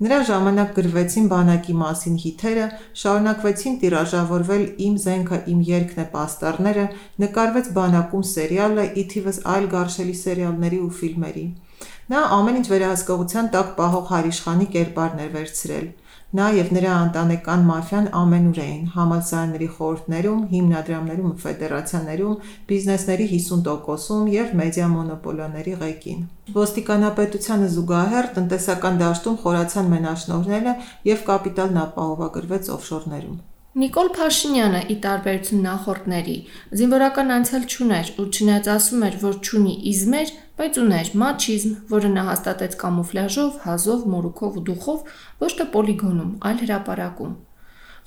[0.00, 2.66] Նրա ժամանակ գրվեցին բանակի մասին հիթերը,
[3.00, 6.84] շարունակվեցին տիրաժավորվել «Իմ զենքը, իմ երգն է» պաստառները,
[7.24, 11.44] նկարվեց բանակում սերիալը, ի թիվս այլ գարշելի սերիալների ու ֆիլմերի։
[12.14, 15.86] Նա ամեն ինչ վերահսկողության տակ պահող հարիշխանի կերպարն էր վերցրել։
[16.30, 22.36] Նա եւ նրա ընտանեկան մաֆիան ամենուր էին համալսարանների խորհուրդներում, հիմնադրամներում ու ֆեդերացիաներում,
[22.70, 26.24] բիզնեսների 50%-ում եւ մեդիա մոնոպոլիաների ղեկին։
[26.60, 33.38] Ոստիկանապետությանը զուգահեռ տնտեսական դաշտում խորացան մենաշնորհները եւ կապիտալն ապահովագրվեց օֆշորներում։
[33.80, 36.32] Նիկոլ Փաշինյանը՝ ի տարբերություն նախորդների,
[36.78, 42.24] զինվորական անցյալ չուներ ու չնայած ասում էր, որ չունի իզմեր, բայց ուներ մաչիզմ, որը նա
[42.30, 47.38] հաստատեց կամուֆլյաժով, հազով, մորուքով ու դուխով, ոչ թե պոլիգոնում, այլ հրապարակում։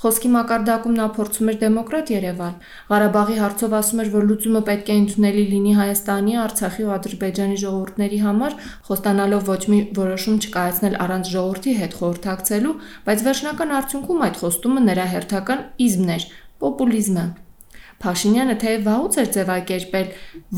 [0.04, 2.56] Խոսքի մակարդակում նա փորձում էր դեմոկրատ Երևան։
[2.90, 8.20] Ղարաբաղի հարցով ասում էր, որ լուծումը պետք է ընդունելի լինի Հայաստանի, Արցախի ու Ադրբեջանի ժողովուրդների
[8.24, 8.58] համար,
[8.90, 12.76] խոստանալով ոչ մի որոշում չկայացնել առանց ժողովրդի հետ խորհրդակցելու,
[13.08, 16.30] բայց վերջնական արդյունքում այդ խոստումը նրա հերթական իզմն էր՝
[16.64, 17.26] պոպուլիզմը։
[18.04, 20.08] Փաշինյանը թեև վաղուց էր ձևակերպել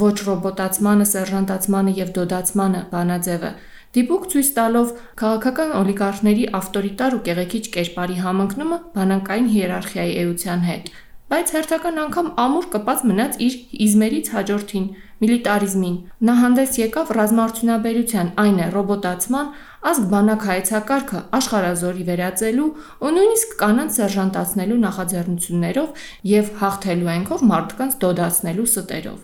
[0.06, 3.52] ոչ ռոբոտացմանը, սերժանտացմանը եւ դոդացմանը բանաձևը,
[3.96, 10.90] Դիպուկ ցույց տալով քաղաքական օլիգարխների ավտորիտար ու կեղեքիչ կերպարի համընկնումը բանակային հիերարխիայի էության հետ։
[11.32, 14.90] բայց հերթական անգամ ամուր կպած մնաց իր իզմերից հաջորդին՝
[15.24, 15.96] միլիտարիզմին։
[16.28, 19.50] Նա հանդես եկավ ռազմաարդյունաբերության, այն է ռոբոտացման,
[19.86, 22.70] ազգ բանակ հայեցակարգը աշխարազորի վերածելու
[23.06, 29.20] ու նույնիսկ կանանց սերժանտացնելու նախաձեռնություններով եւ հաղթելու այնքով մարդկանց դոդացնելու ստերով։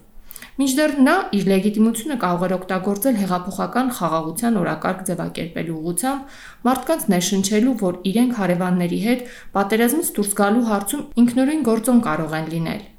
[0.61, 6.37] Մինչդեռ նա իր լեգիտիմությունը կարող էր օգտագործել հեղափոխական խաղաղության օրակարգ ձևակերպելու ուղղությամբ,
[6.69, 12.90] մարդկանց ներշնչելու, որ իրենք հարևանների հետ պատերազմից դուրս գալու հարցում ինքնուրույն գործոն կարող են լինել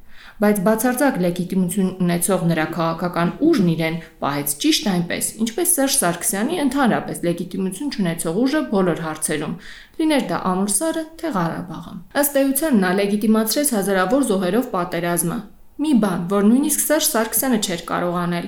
[0.43, 7.23] բայց բացարձակ լեգիտիմություն ունեցող նրա քաղաքական ուժն իրեն պահեց ճիշտ այնպես, ինչպես Սերժ Սարգսյանի ընդհանրապես
[7.29, 9.57] լեգիտիմություն չունեցող ուժը բոլոր հարցերում,
[10.03, 15.39] լիներ դա Ամուrsարը, թե Ղարաբաղը։ Ըստ էության նա լեգիտիմացրեց հազարավոր զոհերով պատերազմը,
[15.81, 18.45] Մի բան, որ նույնիսկ Սերժ Սարգսյանը չէր կարող անել։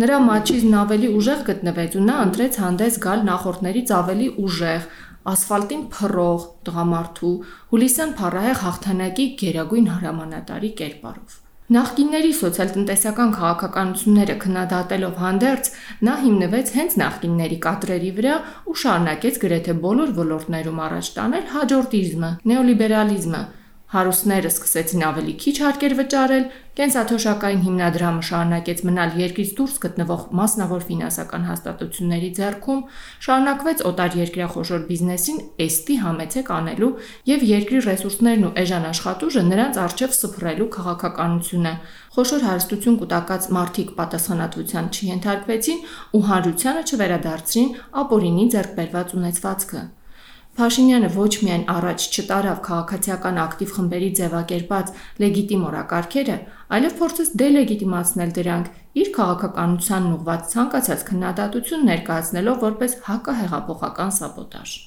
[0.00, 4.86] Նրա մաչիզմն ավելի ուժեղ գտնվեց ու նա ընտրեց հանդես գալ նախորդներից ավելի ուժեղ,
[5.32, 7.36] ասֆալտին փռող տղամարդու
[7.72, 11.38] հուլիսյան փառահեղ հաղթանակի գերագույն հրամանատարի կերպարով։
[11.72, 15.68] Նախկինների սոցիալ-տնտեսական քաղաքականությունները քննադատելով հանդերձ
[16.08, 18.34] նա հիմնվեց հենց նախկինների կադրերի վրա
[18.68, 23.42] ու շարունակեց գրեթե բոլոր ոլորտներում առաջ տանել հաջորդիզմը, նեոլիբերալիզմը,
[23.92, 26.44] Հարուստները սկսեցին ավելի քիչ հարկեր վճարել,
[26.78, 32.80] կենսաթոշակային հիմնադրամը շարունակեց մնալ երկրից դուրս գտնվող մասնավոր ֆինանսական հաստատությունների ձեռքում,
[33.26, 36.90] շարունակվեց օտար երկրյա խոշոր բիզնեսին էստի համեցեք անելու
[37.32, 41.74] եւ երկրի ռեսուրսներն ու էժան աշխատուժը նրանց արժեվ սփռելու քաղաքականությունը։
[42.16, 47.74] Խոշոր հարստություն կուտակած մարդիկ պատասխանատվության չենթարկվեցին ու հանրությանը չվերադարձրին
[48.04, 49.82] ապօրինի ձեռքբերված ունեցվածքը։
[50.52, 54.92] Փաշինյանը ոչ միայն առաջ չտարավ քաղաքացիական ակտիվ խմբերի ձևակերպած
[55.24, 56.36] լեգիտիմ օրակարգերը,
[56.76, 58.70] այլև փորձեց դելեգիտիմացնել դրանք
[59.02, 64.80] իր քաղաքականությանն ուղված ցանկացած քննադատություն ներկայացնելով որպես հակահեղափոխական սաբոտաժ։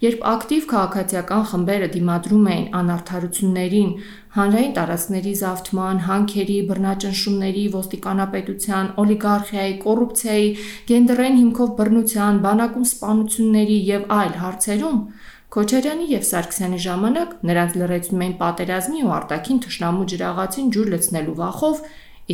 [0.00, 3.90] Երբ ակտիվ քաղաքացիական խմբերը դիմադրում էին անարթարություններին,
[4.36, 10.48] հանրային տարածքների զավթման, հանքերի, բռնաճնշումների, ոստիկանապետության, օլիգարխիայի, կոռուպցիայի,
[10.92, 15.02] գենդերային հիմքով բռնության, բանակում սպանությունների եւ այլ հարցերում,
[15.50, 21.84] Քոչարյանի եւ Սարգսյանի ժամանակ նրանց լրացնում էին պատերազմի ու արտաքին թշնամու ջրաղացին ջուր լցնելու վախով,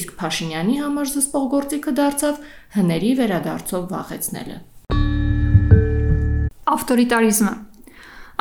[0.02, 2.40] իսկ Փաշինյանի համար զսպող գործիքը դարձավ
[2.76, 4.62] հների վերադարձով վախեցնելը։
[6.66, 7.50] Ավտորիտարիզմը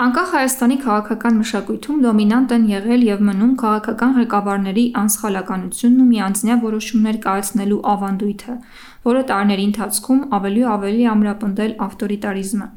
[0.04, 7.20] Անկախ Հայաստանի քաղաքական մշակույթում դոմինանտ են եղել եւ մնում քաղաքական ղեկավարների անսխալականությունն ու միանձնյա որոշումներ
[7.26, 8.56] կայացնելու ավանդույթը,
[9.06, 12.68] որը տարիների ընթացքում ավելի ու ավելի ամրապնդել ավտորիտարիզմը։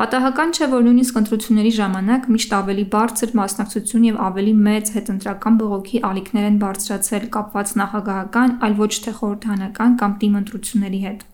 [0.00, 6.04] Պատահական չէ, որ նույնիսկ ընտրությունների ժամանակ միշտ ավելի բարձր մասնակցություն եւ ավելի մեծ հետընտրական բողոքի
[6.10, 11.29] ալիքներ են բարձրացել կապված նախագահական, այլ ոչ թե խորհրդանական կամ թիմ ընտրությունների հետ։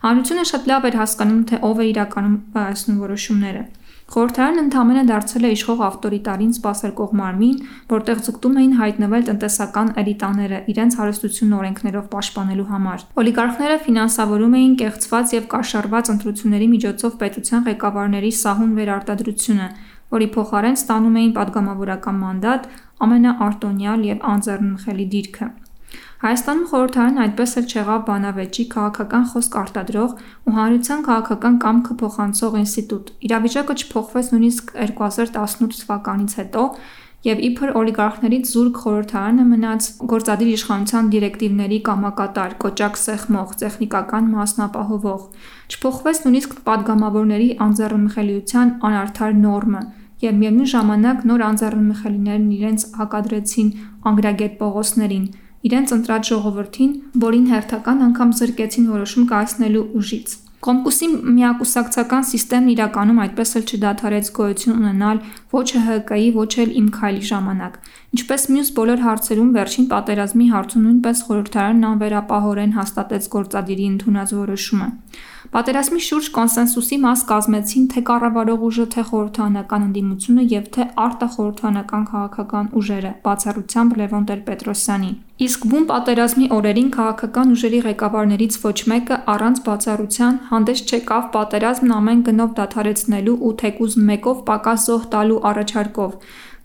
[0.00, 3.64] Հանրությունը շատ լավ էր հասկանում, թե ով է իրականում բացնում որոշումները։
[4.10, 7.58] Խորհրդարանը ընդամենը դարձել է իշխող ավտորիտարին սպասարկող մարմին,
[7.92, 15.34] որտեղ ձգտում էին հայտնվել տնտեսական էլիտաները իրենց հարստությունն օրենքներով պաշտպանելու համար։ Օլիգարխները ֆինանսավորում էին կեղծված
[15.36, 19.72] եւ կաշառված ընտրությունների միջոցով պետության ղեկավարների սահուն վերարտադրությունը,
[20.10, 22.70] որի փոխարեն ստանում էին падգամավորական մանդատ,
[23.06, 25.54] ամենաարտոնյալ եւ անձեռնմխելի դիրքը։
[26.20, 30.10] Հայաստանում խորհրդարան այդպես էլ չեղավ Բանավեճի քաղաքական խոսք արտադրող
[30.50, 36.66] ու հանրության քաղաքական կամքը փոխանցող ինստիտուտ։ Իրավիճակը չփոխվեց նույնիսկ 2018 թվականից հետո,
[37.30, 45.26] եւ իբր օլիգարխներից զուրկ խորհրդարանը մնաց գործադիր իշխանության դիրեկտիվների կամակատար, կոճակ սեղմող, տեխնիկական մասնապահովող։
[45.72, 49.82] Չփոխվեց նույնիսկ падգամավորների անձեռնմխելիության անարդար նորմը
[50.20, 53.68] եւ միևնույն ժամանակ նոր անձեռնմխելիներն իրենց հակադրեցին
[54.10, 55.24] անգրագետ Պողոսներին
[55.68, 56.92] իրենց ընտրած ժողովրդին,
[57.24, 64.74] որին հերթական անգամ զրկեցին որոշում կայացնելու ուժից։ Կոմկուսի միակուսակցական համակարգն իրականում այդպես էլ չդադարեց գոյություն
[64.76, 65.20] ունենալ
[65.54, 67.78] ոչ ՀՀԿ-ի, ոչ էլ Իմ քայլի ժամանակ։
[68.16, 74.88] Ինչպես մյուս բոլոր հարցերում վերջին պատերազմի հարցում նույնպես խորհրդարանն անվերապահորեն հաստատեց գործադիրի ընդունած որոշումը։
[75.50, 82.68] Պատերազմի շուրջ կոնսենսուսի մաս կազմեցին թե կառավարող ուժը, թե խորհրդարանական ընդդիմությունը եւ թե արտախորհրդարանական քաղաքական
[82.80, 85.10] ուժերը, բացառությամբ Լևոն Տեր-Պետրոսյանի։
[85.46, 92.24] Իսկ բուն պատերազմի օրերին քաղաքական ուժերի ղեկավարներից ոչ մեկը առանց բացառության հանդես չեկավ պատերազմն ամեն
[92.30, 96.16] գնով դադարեցնելու ու թեկուզ մեկով պակաս զոհ տալու առաջարկով,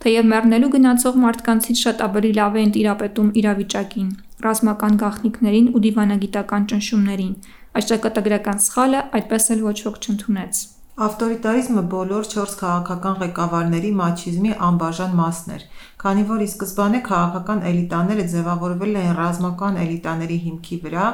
[0.05, 4.09] թեև մեռնելու գնացող մարդկանցից շատ ավելի լավ էին տիրապետում իրավիճակին,
[4.45, 7.37] ռազմական գաղտնիքներին ու դիվանագիտական ճնշումներին։
[7.75, 10.59] Այս ճակատագրական սխալը այդպես էլ ոչ ոք չընդունեց։
[11.05, 15.65] Ավտորիտարիզմը բոլոր 4 քաղաքական ղեկավարների մաչիզմի անբաժան մասն էր,
[16.05, 21.05] Քանի որ ի սկզբանե քաղաքական էլիտաները ձևավորվել էին ռազմական էլիտաների հիմքի վրա,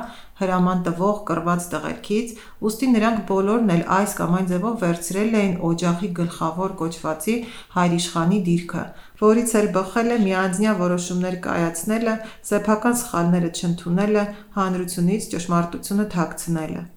[0.42, 2.34] հրաման տվող կռված տղերքից,
[2.68, 7.40] ուստի նրանք բոլորն էլ այս կամ այն ձևով վերցրել էին օջախի գլխավոր կոչվածի
[7.80, 8.86] հայրիշխանի դիրքը,
[9.24, 16.90] որից էլ բխել է միանձնյա որոշումներ կայացնելը, սեփական սխալները չընդունելը, հանրությունից ճշմարտությունը թաքցնելը։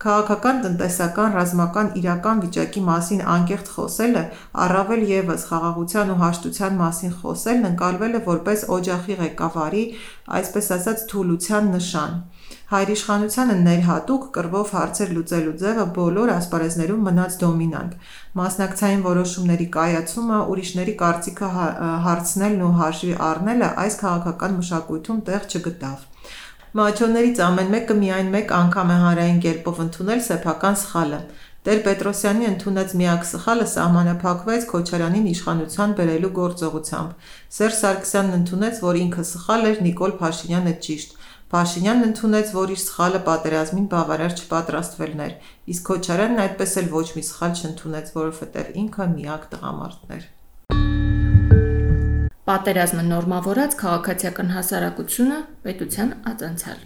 [0.00, 4.22] Քաղաքական, տնտեսական, ռազմական իրական վիճակի մասին անկեղծ խոսելը,
[4.64, 9.82] առավել ևս խաղաղության ու հաշտության մասին խոսելն ընկալվել է որպես օջախի ղեկավարի,
[10.40, 12.16] այսպես ասած, թուլության նշան։
[12.70, 18.10] Հայրիշխանությանը ներհատուկ կռվով հարցեր լուծելու ձևը բոլոր ասպարեզներում մնաց դոմինանտ։
[18.40, 21.50] Մասնակցային որոշումների կայացումը, ուրիշների կարծիքը
[22.08, 26.09] հարցնելն ու հաշվի առնելը այս քաղաքական մշակույթում տեղ չգտավ։
[26.70, 31.18] Մաչոներից ամեն մեկը միայն մեկ անգամ է հանրային կերպով ընդունել սեփական սխալը։
[31.66, 37.26] Տեր-Պետրոսյանի ընդունած միակ սխալը սահմանափակվեց Քոչարյանին իշխանության բերելու գործողությամբ։
[37.58, 41.16] Սերժ Սարգսյանն ընդունեց, որ ինքը սխալ էր, Նիկոլ Փաշինյանը ճիշտ։
[41.50, 45.38] Փաշինյանն ընդունեց, որ իր սխալը պատերազմին բավարար չպատրաստվելն էր,
[45.74, 50.30] իսկ Քոչարյանն այդպես էլ ոչ մի սխալ չընդունեց, որովհետև ինքը միակ տղամարդն էր։
[52.50, 55.36] Պատերազմը նորմավորած քաղաքացիական հասարակությունը
[55.66, 56.80] պետության ածանցալ։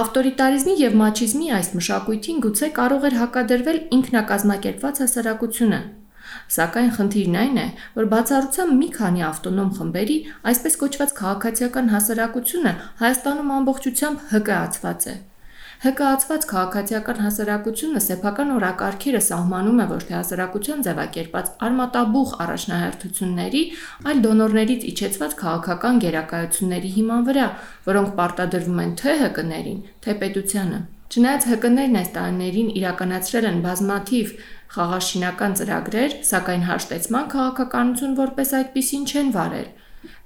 [0.00, 5.80] Ավտորիտարիզմի եւ մաչիզմի այս մշակույթին գուցե կարող էր հակադրվել ինքնակազմակերպված հասարակությունը,
[6.54, 7.64] Սակայն խնդիրն այն է,
[7.96, 10.18] որ բացառությամբ մի քանի ավտոնոմ խմբերի,
[10.52, 15.16] այսպես կոչված քաղաքացիական հասարակությունը Հայաստանում ամբողջությամբ հկայացված է։
[15.80, 23.62] ՀԿԱ-ված քաղաքացիական հասարակությունը սեփական օրակարգերը սահմանում է ոչ թե հասարակության ձևակերպած արմատաբուխ առաջնահերթությունների,
[24.10, 27.46] այլ դոնորներից իջեցված քաղաքական գերակայությունների հիման վրա,
[27.88, 34.26] որոնք պարտադրվում են թե ՀԿ-ներին, թե պետությանը։ Չնայած ՀԿ-ներն այս տարիներին իրականացրել են բազմաթիվ
[34.76, 39.68] խաղաշինական ծրագրեր, սակայն հաշտեցման քաղաքականություն որպես այդպեսին չեն վարել։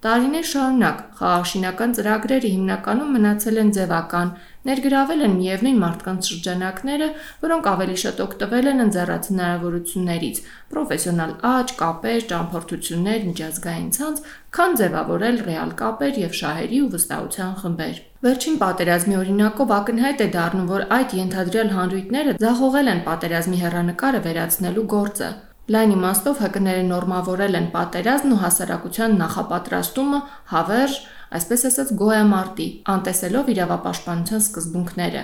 [0.05, 4.35] Տարիներ շարունակ խաղաշինական ծրագրերը հիմնականում մնացել են ձևական,
[4.65, 7.09] Ներգրավել են միևնույն մարդկանց շրջանակները,
[7.43, 10.41] որոնք ավելի շատ օգտվել են ընձեռած հնարավորություններից՝
[10.73, 14.25] պրոֆեսիոնալ աճ, կապեր, ճամփորդություններ, միջազգային ցանց,
[14.57, 20.69] քան ձևավորել ռեալ կապեր եւ շահերի ու վստահության խմբեր։ Վերջին պատերազմի օրինակով ակնհայտ է դառնում,
[20.73, 25.29] որ այդ ենթադրյալ հանրույթները ձախողել են պատերազմի հերանեկարը վերացնելու գործը։
[25.65, 30.19] Լայն իմաստով ՀԿ-ները նորմավորել են պատերազմն ու հասարակության նախապատրաստումը
[30.51, 30.97] հավերժ
[31.39, 35.23] այսպես ասած գոյամարտի, անտեսելով իրավապաշտպանության սկզբունքները։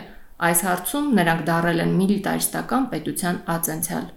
[0.48, 4.08] Այս հարցում նրանք դարել են միլիտարիստական պետության ածենցիալ։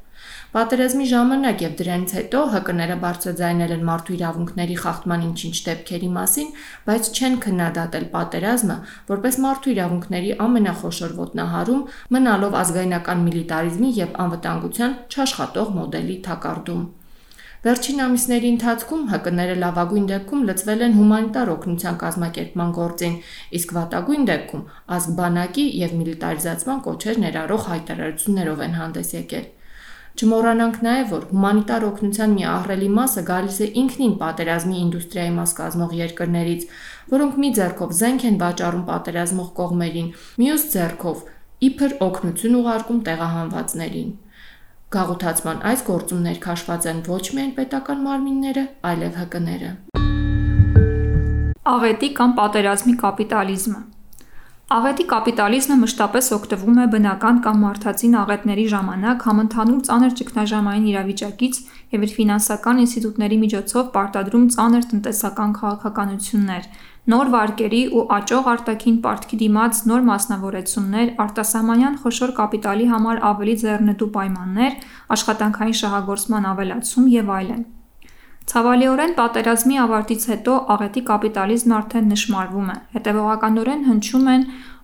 [0.53, 6.51] Պատերազմի ժամանակ եւ դրանից հետո ՀԿ-ները բարձրաձայնել են մարդու իրավունքների խախտման ինչ-ինչ դեպքերի մասին,
[6.89, 8.75] բայց չեն քննադատել պատերազմը
[9.09, 11.81] որպես մարդու իրավունքների ամենախոշոր ոտնահարում,
[12.17, 16.85] մնալով ազգայնական միլիտարիզմի եւ անվտանգության չաշխատող մոդելի թակարդում։
[17.63, 23.17] Վերջին ամիսների ընթացքում ՀԿ-ները լավագույն դեպքում լծվել են հումանիտար օգնության կազմակերպման գործին,
[23.57, 24.67] իսկ վատագույն դեպքում
[24.99, 29.51] ազգբանակի եւ միլիտարիզացման կոչեր ներառող հայտարարություններով են հանդես եկել։
[30.13, 35.95] Չմոռանանք նաև, որ հումանիտար օգնության մի ահռելի մասը գալիս է ինքնին պատերազմի ինդուստրիայի մաս կազմող
[35.99, 36.65] երկրներից,
[37.13, 40.11] որոնք մի ձեռքով զենք են վաճառում պատերազմող կողմերին,
[40.43, 41.23] մյուս ձեռքով
[41.69, 44.11] իբր օգնություն ուղարկում տեղահանվածներին։
[44.93, 49.73] Գաղութացման այս գործումներ քաշված են ոչ միայն պետական մարմինները, այլև ՀԿ-ները։
[51.73, 53.81] Աղետի կամ պատերազմի կապիտալիզմը
[54.71, 61.59] Աղետի կապիտալիզմը մշտապես օգտվում է բնական կամ մարդածին աղետների ժամանակ համընդհանուր ծանր ճգնաժամային իրավիճակից
[61.95, 66.71] եւ իր ֆինանսական ինստիտուտների միջոցով պարտադրում ծանր տնտեսական քաղաքականություններ,
[67.11, 74.11] նոր վարկերի ու աճող արտաքին պարտքի դիմաց նոր մասնավորեցումներ, արտասահմանյան խոշոր կապիտալի համար ավելի ձեռնտու
[74.15, 74.83] պայմաններ,
[75.19, 77.63] աշխատանքային շահագործման ավելացում եւ այլն։
[78.51, 84.43] Ցավալիորեն, պատերազմի ավարտից հետո աղետի կապիտալիզմն արդեն նշմարվում է։ Հետևողականորեն հնչում են,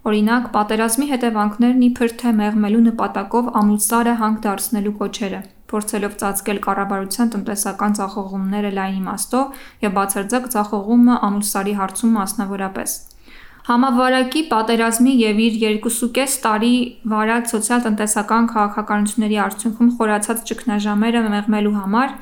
[0.10, 8.00] օրինակ, պատերազմի հետևանքներն իբր թե մեղմելու նպատակով ամուսնարը հանք դարձնելու կոչերը, փորձելով ծածկել կառավարության տնտեսական
[8.00, 12.98] ձախողումները լայն իմաստով և բացարձակ ձախողումը ամուսնարի հարցում մասնավորապես։
[13.70, 16.76] Համավարակի պատերազմի և իր 2.5 տարի
[17.12, 22.16] վարած սոցիալ-տնտեսական քաղաքականությունների արդյունքում խորացած ճգնաժամերը մեղմելու համար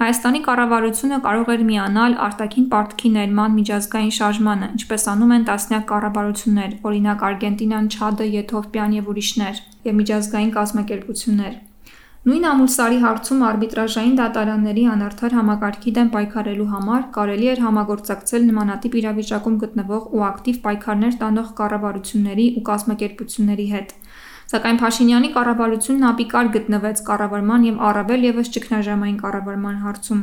[0.00, 6.70] Հայաստանի կառավարությունը կարող էր միանալ արտաքին պարտքի ներման միջազգային շարժմանը, ինչպես անում են տասնյակ կառավարություններ,
[6.88, 11.60] օրինակ Արգենտինան, Չադը, Եթովպիան եւ ուրիշներ, եւ միջազգային կազմակերպություններ։
[12.22, 19.56] Նույն ամուսարի հարցում արբիտրաժային դատարանների անարդար համակարգի դեմ պայքարելու համար կարելի էր համագործակցել նմանատիպ իրավիճակում
[19.62, 23.96] գտնվող ու ակտիվ պայքարներ տանող կառավարությունների ու կազմակերպությունների հետ։
[24.52, 30.18] Սակայն Փաշինյանի կառավարությունն ապիկար գտնվեց կառավարման եւ առավել եւս ճգնաժամային կառավարման հարցում։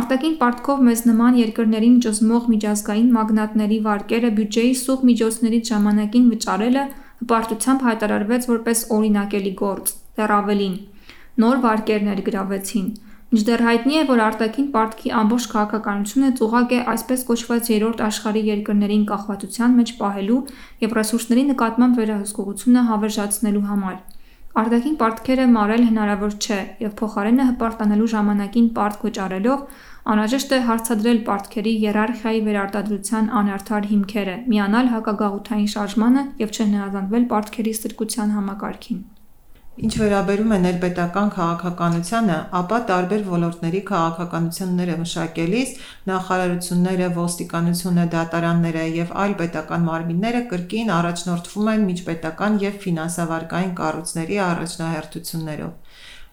[0.00, 6.84] Արտակին պարտքով մեզ նման երկրներին ճզմող միջազգային մագնատների վարկերը բյուջեի սուղ միջոցներից ժամանակին վճարելը
[7.24, 10.76] հպարտությամբ հայտարարվեց որպես օրինակելի գործ, դեռ ավելին։
[11.44, 12.88] Նոր վարկեր ներգրավեցին։
[13.34, 19.06] Մինչդեռ հայտնի է, որ արտաքին պարտքի ամբողջ քաղաքականությունը ծուղակ է այսպես կոչված երրորդ աշխարհի երկրներին
[19.08, 20.36] կախվածության մեջ պահելու
[20.84, 23.96] եւ ռեսուրսների նկատմամբ վերահսկողությունը հավերժացնելու համար։
[24.62, 29.66] Արտաքին պարտքերը մարել հնարավոր չէ եւ փոխարենը հպարտանալու ժամանակին պարտք վճարելով
[30.14, 38.38] անհրաժեշտ է հարցադրել պարտքերի երարխիայի վերարտադրության անարդար հիմքերը, միանալ հակագաղութային շարժմանը եւ չհնահանդվել պարտքերի ստրկության
[38.38, 39.04] համակարգին։
[39.74, 45.72] Ինչ վերաբերում է ներպետական քաղաքականությանը, ապա տարբեր ոլորտների քաղաքականությունները մշակելիս
[46.10, 55.72] նախարարությունները, ոստիկանությունը, դատարանները եւ այլ պետական մարմինները կրկին առաջնորդվում են միջպետական եւ ֆինանսավարկային կառույցների առաջնահերթություններով։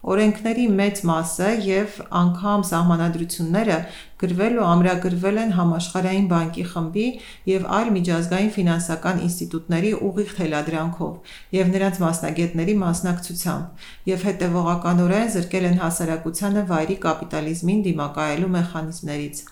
[0.02, 3.76] Օրենքների մեծ մասը եւ անգամ սահմանադրությունները
[4.24, 7.06] գրվել ու ամրագրվել են Համաշխարհային բանկի խմբի
[7.52, 15.82] եւ այլ միջազգային ֆինանսական ինստիտուտների ուղիղ թելադրանքով եւ նրանց մասնագետների մասնակցությամբ եւ հետեւողականորեն զրկել են
[15.86, 19.48] հասարակությանը վայրի կապիտալիզմին դիմակայելու մեխանիզմներից։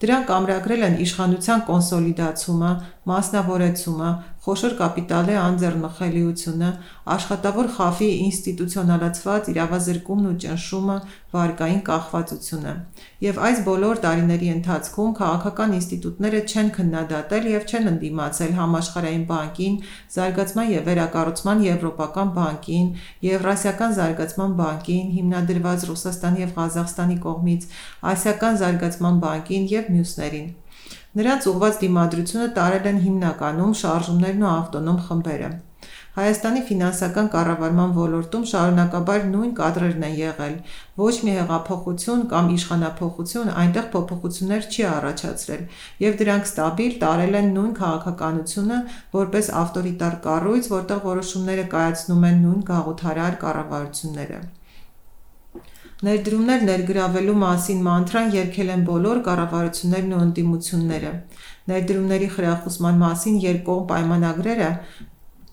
[0.00, 2.68] Դրանք ամրագրել են իշխանության կոնսոլիդացումը,
[3.10, 4.12] մասնավորեցումը,
[4.50, 6.68] խոշոր կապիտալի անձեռնխելիությունը,
[7.14, 10.96] աշխատավոր խավի ինստիտուցիոնալացված իրավազրկումն ու ճնշումը,
[11.34, 12.72] վարկային կախվածությունը։
[13.26, 19.76] Եվ այս բոլոր տարիների ընթացքում քաղաքական ինստիտուտները չեն քննադատել եւ չեն ընդդիմացել Համաշխարհային բանկին,
[20.16, 22.88] Զարգացման եւ Վերակառուցման Եվրոպական բանկին,
[23.30, 27.70] Եվրասիական զարգացման բանկին, հիմնադրված Ռուսաստանի եւ Ղազախստանի կողմից,
[28.14, 30.50] Ասիական զարգացման բանկին եւ մյուսներին։
[31.18, 35.48] Նրանց ուղված դիմադրությունը տարել են հիմնականում շարժումներն ու ավտոնոմ խմբերը։
[36.18, 40.54] Հայաստանի ֆինանսական կառավարման ոլորտում շարունակաբար նույն կադրերն են եղել։
[41.02, 45.66] Ոչ մի հեղափոխություն կամ իշխանափոխություն այնտեղ փոփոխություններ չի առաջացրել,
[46.06, 48.80] եւ դրանք ստաբիլ տարել են նույն քաղաքականությունը
[49.18, 54.42] որպես ավտորիտար կառույց, որտեղ որոշումները կայացնում են նույն գաղութարար կառավարությունները։
[56.00, 61.10] Ներդրումներ ներգրավելու մասին մանտրան երգել են բոլոր կառավարություններն ու ընդդիմությունները։
[61.72, 64.70] Ներդրումների խրախուսման մասին երկկողմ պայմանագրերը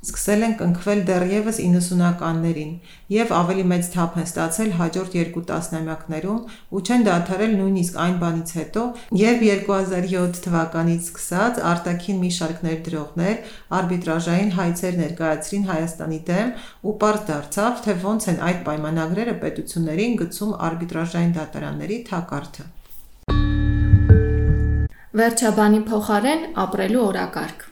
[0.07, 2.71] սկսել են կնքվել դեռևս 90-ականներին
[3.13, 6.39] եւ ավելի մեծ թափ են ստացել հաջորդ երկու տասնամյակներում
[6.77, 8.83] ու չեն դադարել նույնիսկ այն բանից հետո,
[9.21, 16.51] երբ 2007 թվականից սկսած արտաքին մի շարք ներդրողներ արբիտրաժային հայցեր ներկայացրին Հայաստանի դեմ
[16.87, 22.67] ու པարզ դարձավ, թե ոնց են այդ պայմանագրերը պետություններին գցում արբիտրաժային դատարանների թակարդը։
[25.17, 27.66] Վերջաբանի փոխարեն ապրելու օրակարգ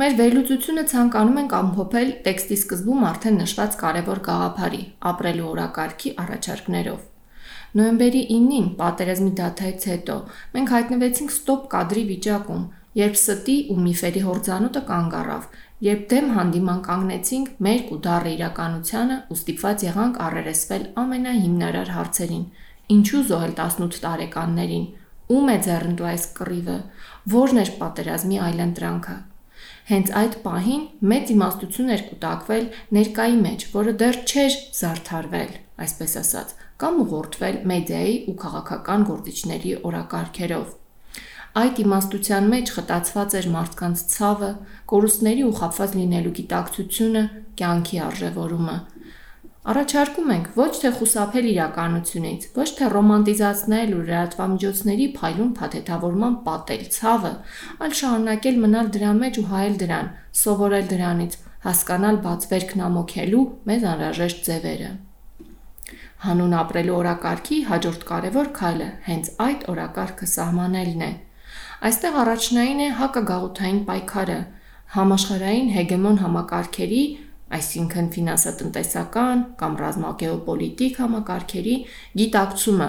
[0.00, 4.78] Մեր վերլուծությունը ցանկանում ենք ամփոփել տեքստի սկզբում արդեն նշված կարևոր գաղափարի՝
[5.10, 7.00] ապրելու օրակարգի առաջարկներով։
[7.80, 10.16] Նոյեմբերի 9-ին պատերազմի դադարից հետո
[10.54, 12.62] մենք հայտնվեցինք ստոպ կադրի վիճակում,
[13.00, 15.44] երբ ստի ու միֆերի հորձանուտը կանգ առավ,
[15.90, 22.46] երբ դեմ հանդիման կանգնեցինք մեր ու դառը իրականությանը ու ստիպված եղանք առերեսվել ամենահիմնարար հարցերին.
[22.90, 24.86] ինչու զոհել 18 տարեկաններին,
[25.36, 26.78] ում է ձեռնտու այս կռիվը,
[27.40, 29.16] ո՞րն էր պատերազմի այլընտրանքը։
[29.88, 32.66] Հենց այդ պահին մեծ իմաստություն էր կուտակվել
[32.96, 35.54] ներկայի մեջ, որը դեռ չէր զարդարվել,
[35.86, 40.68] այսպես ասած, կամ ուղղորդվել մեդիայի ու քաղաքական գործիչների օրակարգերով։
[41.60, 44.50] Այդ իմաստության մեջ խտացված էր մարդկանց ցավը,
[44.92, 47.22] կորուստների ու խափված լինելու գիտակցությունը,
[47.58, 48.76] կյանքի արժևորումը,
[49.60, 57.32] Առաջարկում ենք ոչ թե խուսափել իրականությունից, ոչ թե ռոմանտիզացնել ու լրատվամիջոցների փայլուն փաթեթավորման պատել ցավը,
[57.84, 61.36] այլ շարունակել մնալ դրա մեջ ու հայել դրան, սովորել դրանից,
[61.68, 64.90] հասկանալ բացվերքն ամոքելու մեզ անհրաժեշտ ձևերը։
[66.24, 71.12] Հանուն ապրելու օրակարգի հաջորդ կարևոր քայլը հենց այդ օրակարգը սահմանելն է։
[71.90, 74.40] Այստեղ առաջնային է հակագաղութային պայքարը,
[74.96, 77.04] համաշխարհային հեգեմոն համակարգերի
[77.58, 81.76] այսինքն ֆինանսատնտեսական կամ ռազմագեոպոլիտիկ համակարգերի
[82.20, 82.88] գիտակցումը,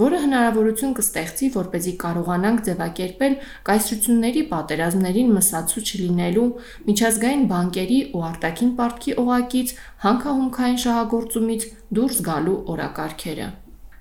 [0.00, 3.34] որը հնարավորություն կստեղծի, որ เป զի կարողանանք ձևակերպել
[3.68, 6.46] կայսրությունների պատերազմներին մսացու չլինելու
[6.90, 11.66] միջազգային բանկերի ու արտաքին պարտքի օղակից հանքահումքային շահագործումից
[11.98, 13.48] դուրս գալու օրակարգերը։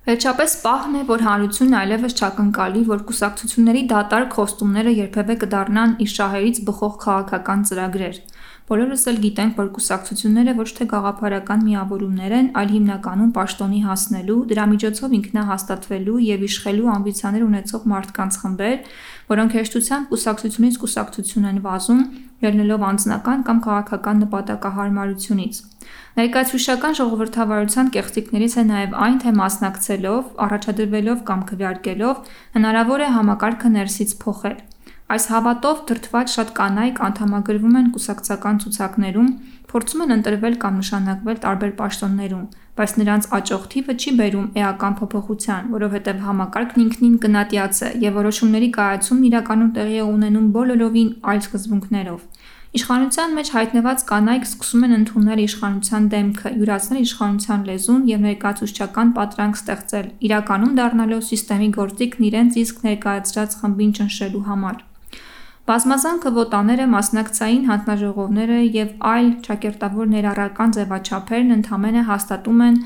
[0.10, 6.62] Վերջապես պահն է, որ հանրությունն այլևս չակնկալի, որ կուսակցությունների դատարկ խոստումները երբևէ կդառնան իր շահերից
[6.70, 8.22] բխող քաղաքական ծրագրեր։
[8.70, 14.66] Բոլորս էլ գիտենք, որ կուսակցությունները ոչ թե գաղափարական միավորումներ են, այլ հիմնականում պաշտոնի հասնելու, դրա
[14.74, 18.78] միջոցով ինքնահաստատվելու եւ իշխելու ամբիցիաներ ունեցող մարդկանց խմբեր,
[19.34, 22.04] որոնք հեշտությամբ կուսակցությունից կուսակցություն են վազում,
[22.46, 25.62] ելնելով անձնական կամ քաղաքական նպատակահարմարությունից։
[26.20, 34.14] Ներկայացուցչական ժողովրդավարության կեղծիքներից է նաև այն, թե մասնակցելով, առաջադրվելով կամ քվեարկելով հնարավոր է համակարգը ներսից
[34.22, 34.58] փոխել։
[35.10, 39.30] Այս հավատով դրդված շատ կանայք անդամագրվում են կուսակցական ցուցակներում,
[39.70, 42.44] փորձում են ընտրվել կամ նշանակվել տարբեր պաշտոններում,
[42.78, 48.70] բայց նրանց աճող թիվը չի բերում էական փոփոխության, որովհետև համակարգն ինքնին կնատյաց է եւ որոշումների
[48.78, 52.22] կայացումն իրականում տեղի է ունենում բոլորովին այլ սկզբունքներով։
[52.70, 59.58] Իշխանության մեջ հայտնված կանայք սկսում են ընդունել իշխանության դեմքը, յուրացնել իշխանության լեզուն եւ ներկայացուցչական պատրանք
[59.58, 64.78] ստեղծել, իրականում դառնալով համակարգի գործիքն իրենց իսկ ներկայացրած խմբին ճնշելու համար։
[65.70, 72.80] Բազմազան քվոտաները, մասնակցային հանձնաժողովները եւ այլ ճակերտավոր ներառական ձևաչափերն ընդամենը հաստատում են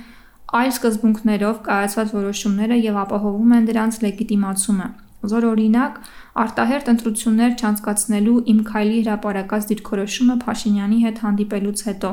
[0.60, 4.90] այլ սկզբունքներով կայացված որոշումները եւ ապահովում են դրանց լեգիտիմացումը։
[5.32, 5.98] Զոր օրինակ,
[6.44, 12.12] արտահերտ ընտրություններ չանցկացնելու իմ քայլի հրապարակած դիրքորոշումը Փաշինյանի հետ հանդիպելուց հետո։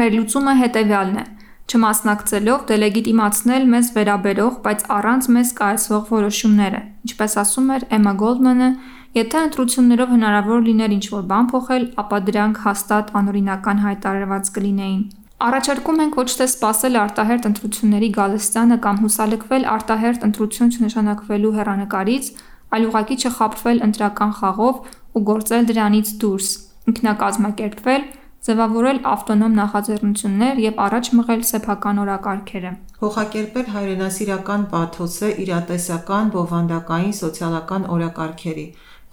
[0.00, 1.26] Մեր լուծումը հետեւյալն է.
[1.66, 8.68] չմասնակցելով դելեգիտիմացնել մեզ վերաբերող, բայց առանց մեզ կայացվող որոշումները։ Ինչպես ասում էր Էմմա Գոլդմանը,
[9.16, 14.98] Եթե ընտրություններով հնարավոր լիներ ինչ-որ բան փոխել, ապա դրանք հաստատ անօրինական հայտարարված կլինեին։
[15.46, 22.28] Առաջարկում ենք ոչ թե սпасել արտահերտ ընտրությունների գալստանը կամ հուսալեկվել արտահերտ ընտրություն չնշանակվելու հերանեկարից,
[22.76, 24.76] այլ ուղղակի չխաբվել ընտրական խաղով
[25.16, 26.48] ու գործել դրանից դուրս,
[26.92, 28.02] ինքնակազմակերպվել,
[28.46, 38.66] ձևավորել ավտոնոմ նախաձեռնություններ եւ առաջ մղել սեփական օրակարգերը։ Փոխակերպել հայրենասիրական պաթոսը իրատեսական, բովանդակային, սոցիալական օրակարգերի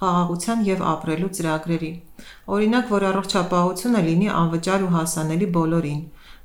[0.04, 1.92] խաղաղության և ապրելու ծրագրերի։
[2.58, 6.02] Օրինակ, որ առողջապահությունը լինի անվճար ու հասանելի բոլորին,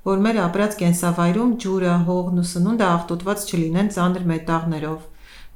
[0.08, 5.00] որ մեր ապրած կենսավայրում ջուրը, հողն ու սնունդը աղտոտված չլինեն ծանր մետաղներով,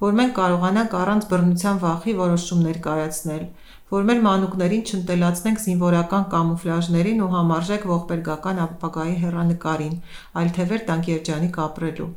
[0.03, 3.45] որ մենք կարողանանք առանց բռնության վախի որոշումներ կայացնել,
[3.93, 9.97] որ մեր մանուկներին չընտելացնենք զինվորական կամուֆլաժներին ու համարժեք ողբերգական ապագայի հեռանկարին,
[10.43, 12.11] այլ թևեր տանք երջանիկ ապրելու։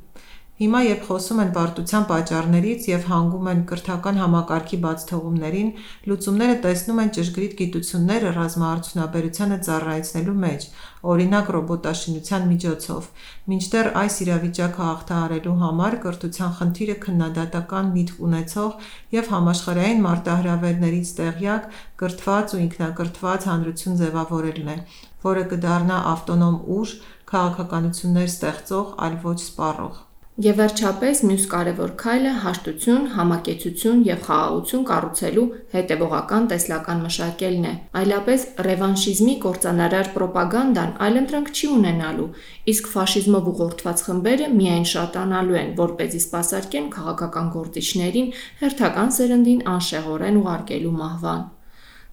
[0.55, 5.71] Հիմա, երբ խոսում են պարտության պատճառներից և հանգում են կրթական համակարգի բացթողումներին,
[6.07, 10.67] լուծումները տեսնում են ճշգրիտ գիտությունները ռազմաարդյունաբերությանը ծառայեցնելու մեջ,
[11.15, 13.09] օրինակ՝ ռոբոտաշինության միջոցով։
[13.51, 18.89] Մինչդեռ այս իրավիճակը հաղթահարելու համար կրթության խնդիրը քննադատական միտք ունեցող
[19.19, 24.79] և համաշխարհային մարտահրավերներից տեղյակ, կրթված ու ինքնակրթված հանրություն ձևավորելն է,
[25.27, 26.97] որը կդառնա ավտոնոմ ուժ՝
[27.35, 30.04] քաղաքականություններ ստեղծող, այլ ոչ սպառող։
[30.35, 38.41] Եվ վերջապես մյուս կարևոր քայլը հաշտություն, համակեցություն եւ խաղաղություն կառուցելու հետեւողական տեսլական մշակելն է։ Այլապես
[38.67, 42.25] ռևանշիզմի կործանարար ռոպագանդան այլընտրանք չի ունենալու,
[42.73, 48.27] իսկ ֆաշիզմով ուղղորդված խմբերը միայն շատանալու են, որ เป զի սпасարկեն քաղաքական գործիչներին
[48.63, 51.45] հերթական սերնդին անշեղորեն ուղարկելու մահվան։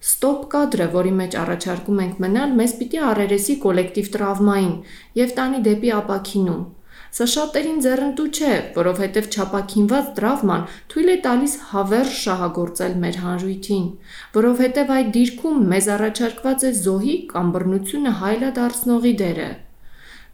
[0.03, 4.73] Ստոպ կադրը, որի մեջ առաջարկում ենք մնալ, մեզ պիտի առերեսի կոլեկտիվ տրավմային
[5.19, 6.63] եւ տանի դեպի ապակինում
[7.13, 13.83] Սա շատերին ձեռնտու չէ, որովհետև չափակինված տրավման թույլ է տալիս հավերժ շահագործել մեր հանրույթին,
[14.37, 19.47] որովհետև այդ դիրքում մեզ առաջարկված է զոհի կամ բռնությունը հայլադարձնողի դերը։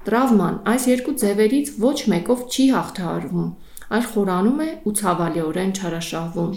[0.08, 3.54] Տրավման այս երկու ձևերից ոչ մեկով չի հաղթահարվում,
[4.00, 6.54] այլ խորանում է ու ցավալիորեն չարաշահվում։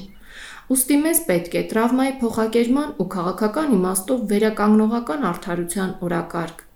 [0.71, 6.69] Ոստի մեզ պետք է տրավմայի փոխակերման ու քաղաքական իմաստով վերականգնողական արդարության օրակարգ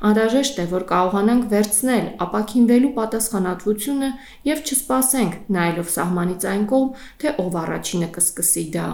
[0.00, 4.10] Անհրաժեշտ է, որ կարողանանք վերցնել ապակինվելու պատասխանատվությունը
[4.48, 8.90] եւ չսպասենք նայելով սահմանից այն կողմ, թե ով առաջինը կսկսի դա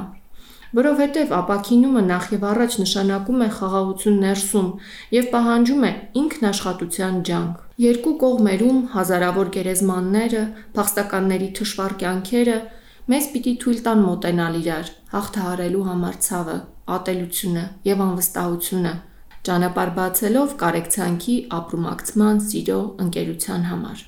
[0.77, 4.67] որովհետև ապակինումը նախ եւ առաջ նշանակում է խաղաղություն ներսում
[5.15, 10.43] եւ պահանջում է ինքնաշխատության ջանք։ Երկու կողմերում հազարավոր գերեզմանները,
[10.77, 12.59] փախստականների թշվառ կյանքերը
[13.13, 16.57] մեզ պիտի թույլ տան մոտենալ իրար, հաղթահարելու համար ցավը,
[16.97, 18.95] ատելությունը եւ անվստահությունը,
[19.47, 24.07] ճանապարհ բացելով կարեկցանքի ապրումակցման, սիրո, ընկերության համար։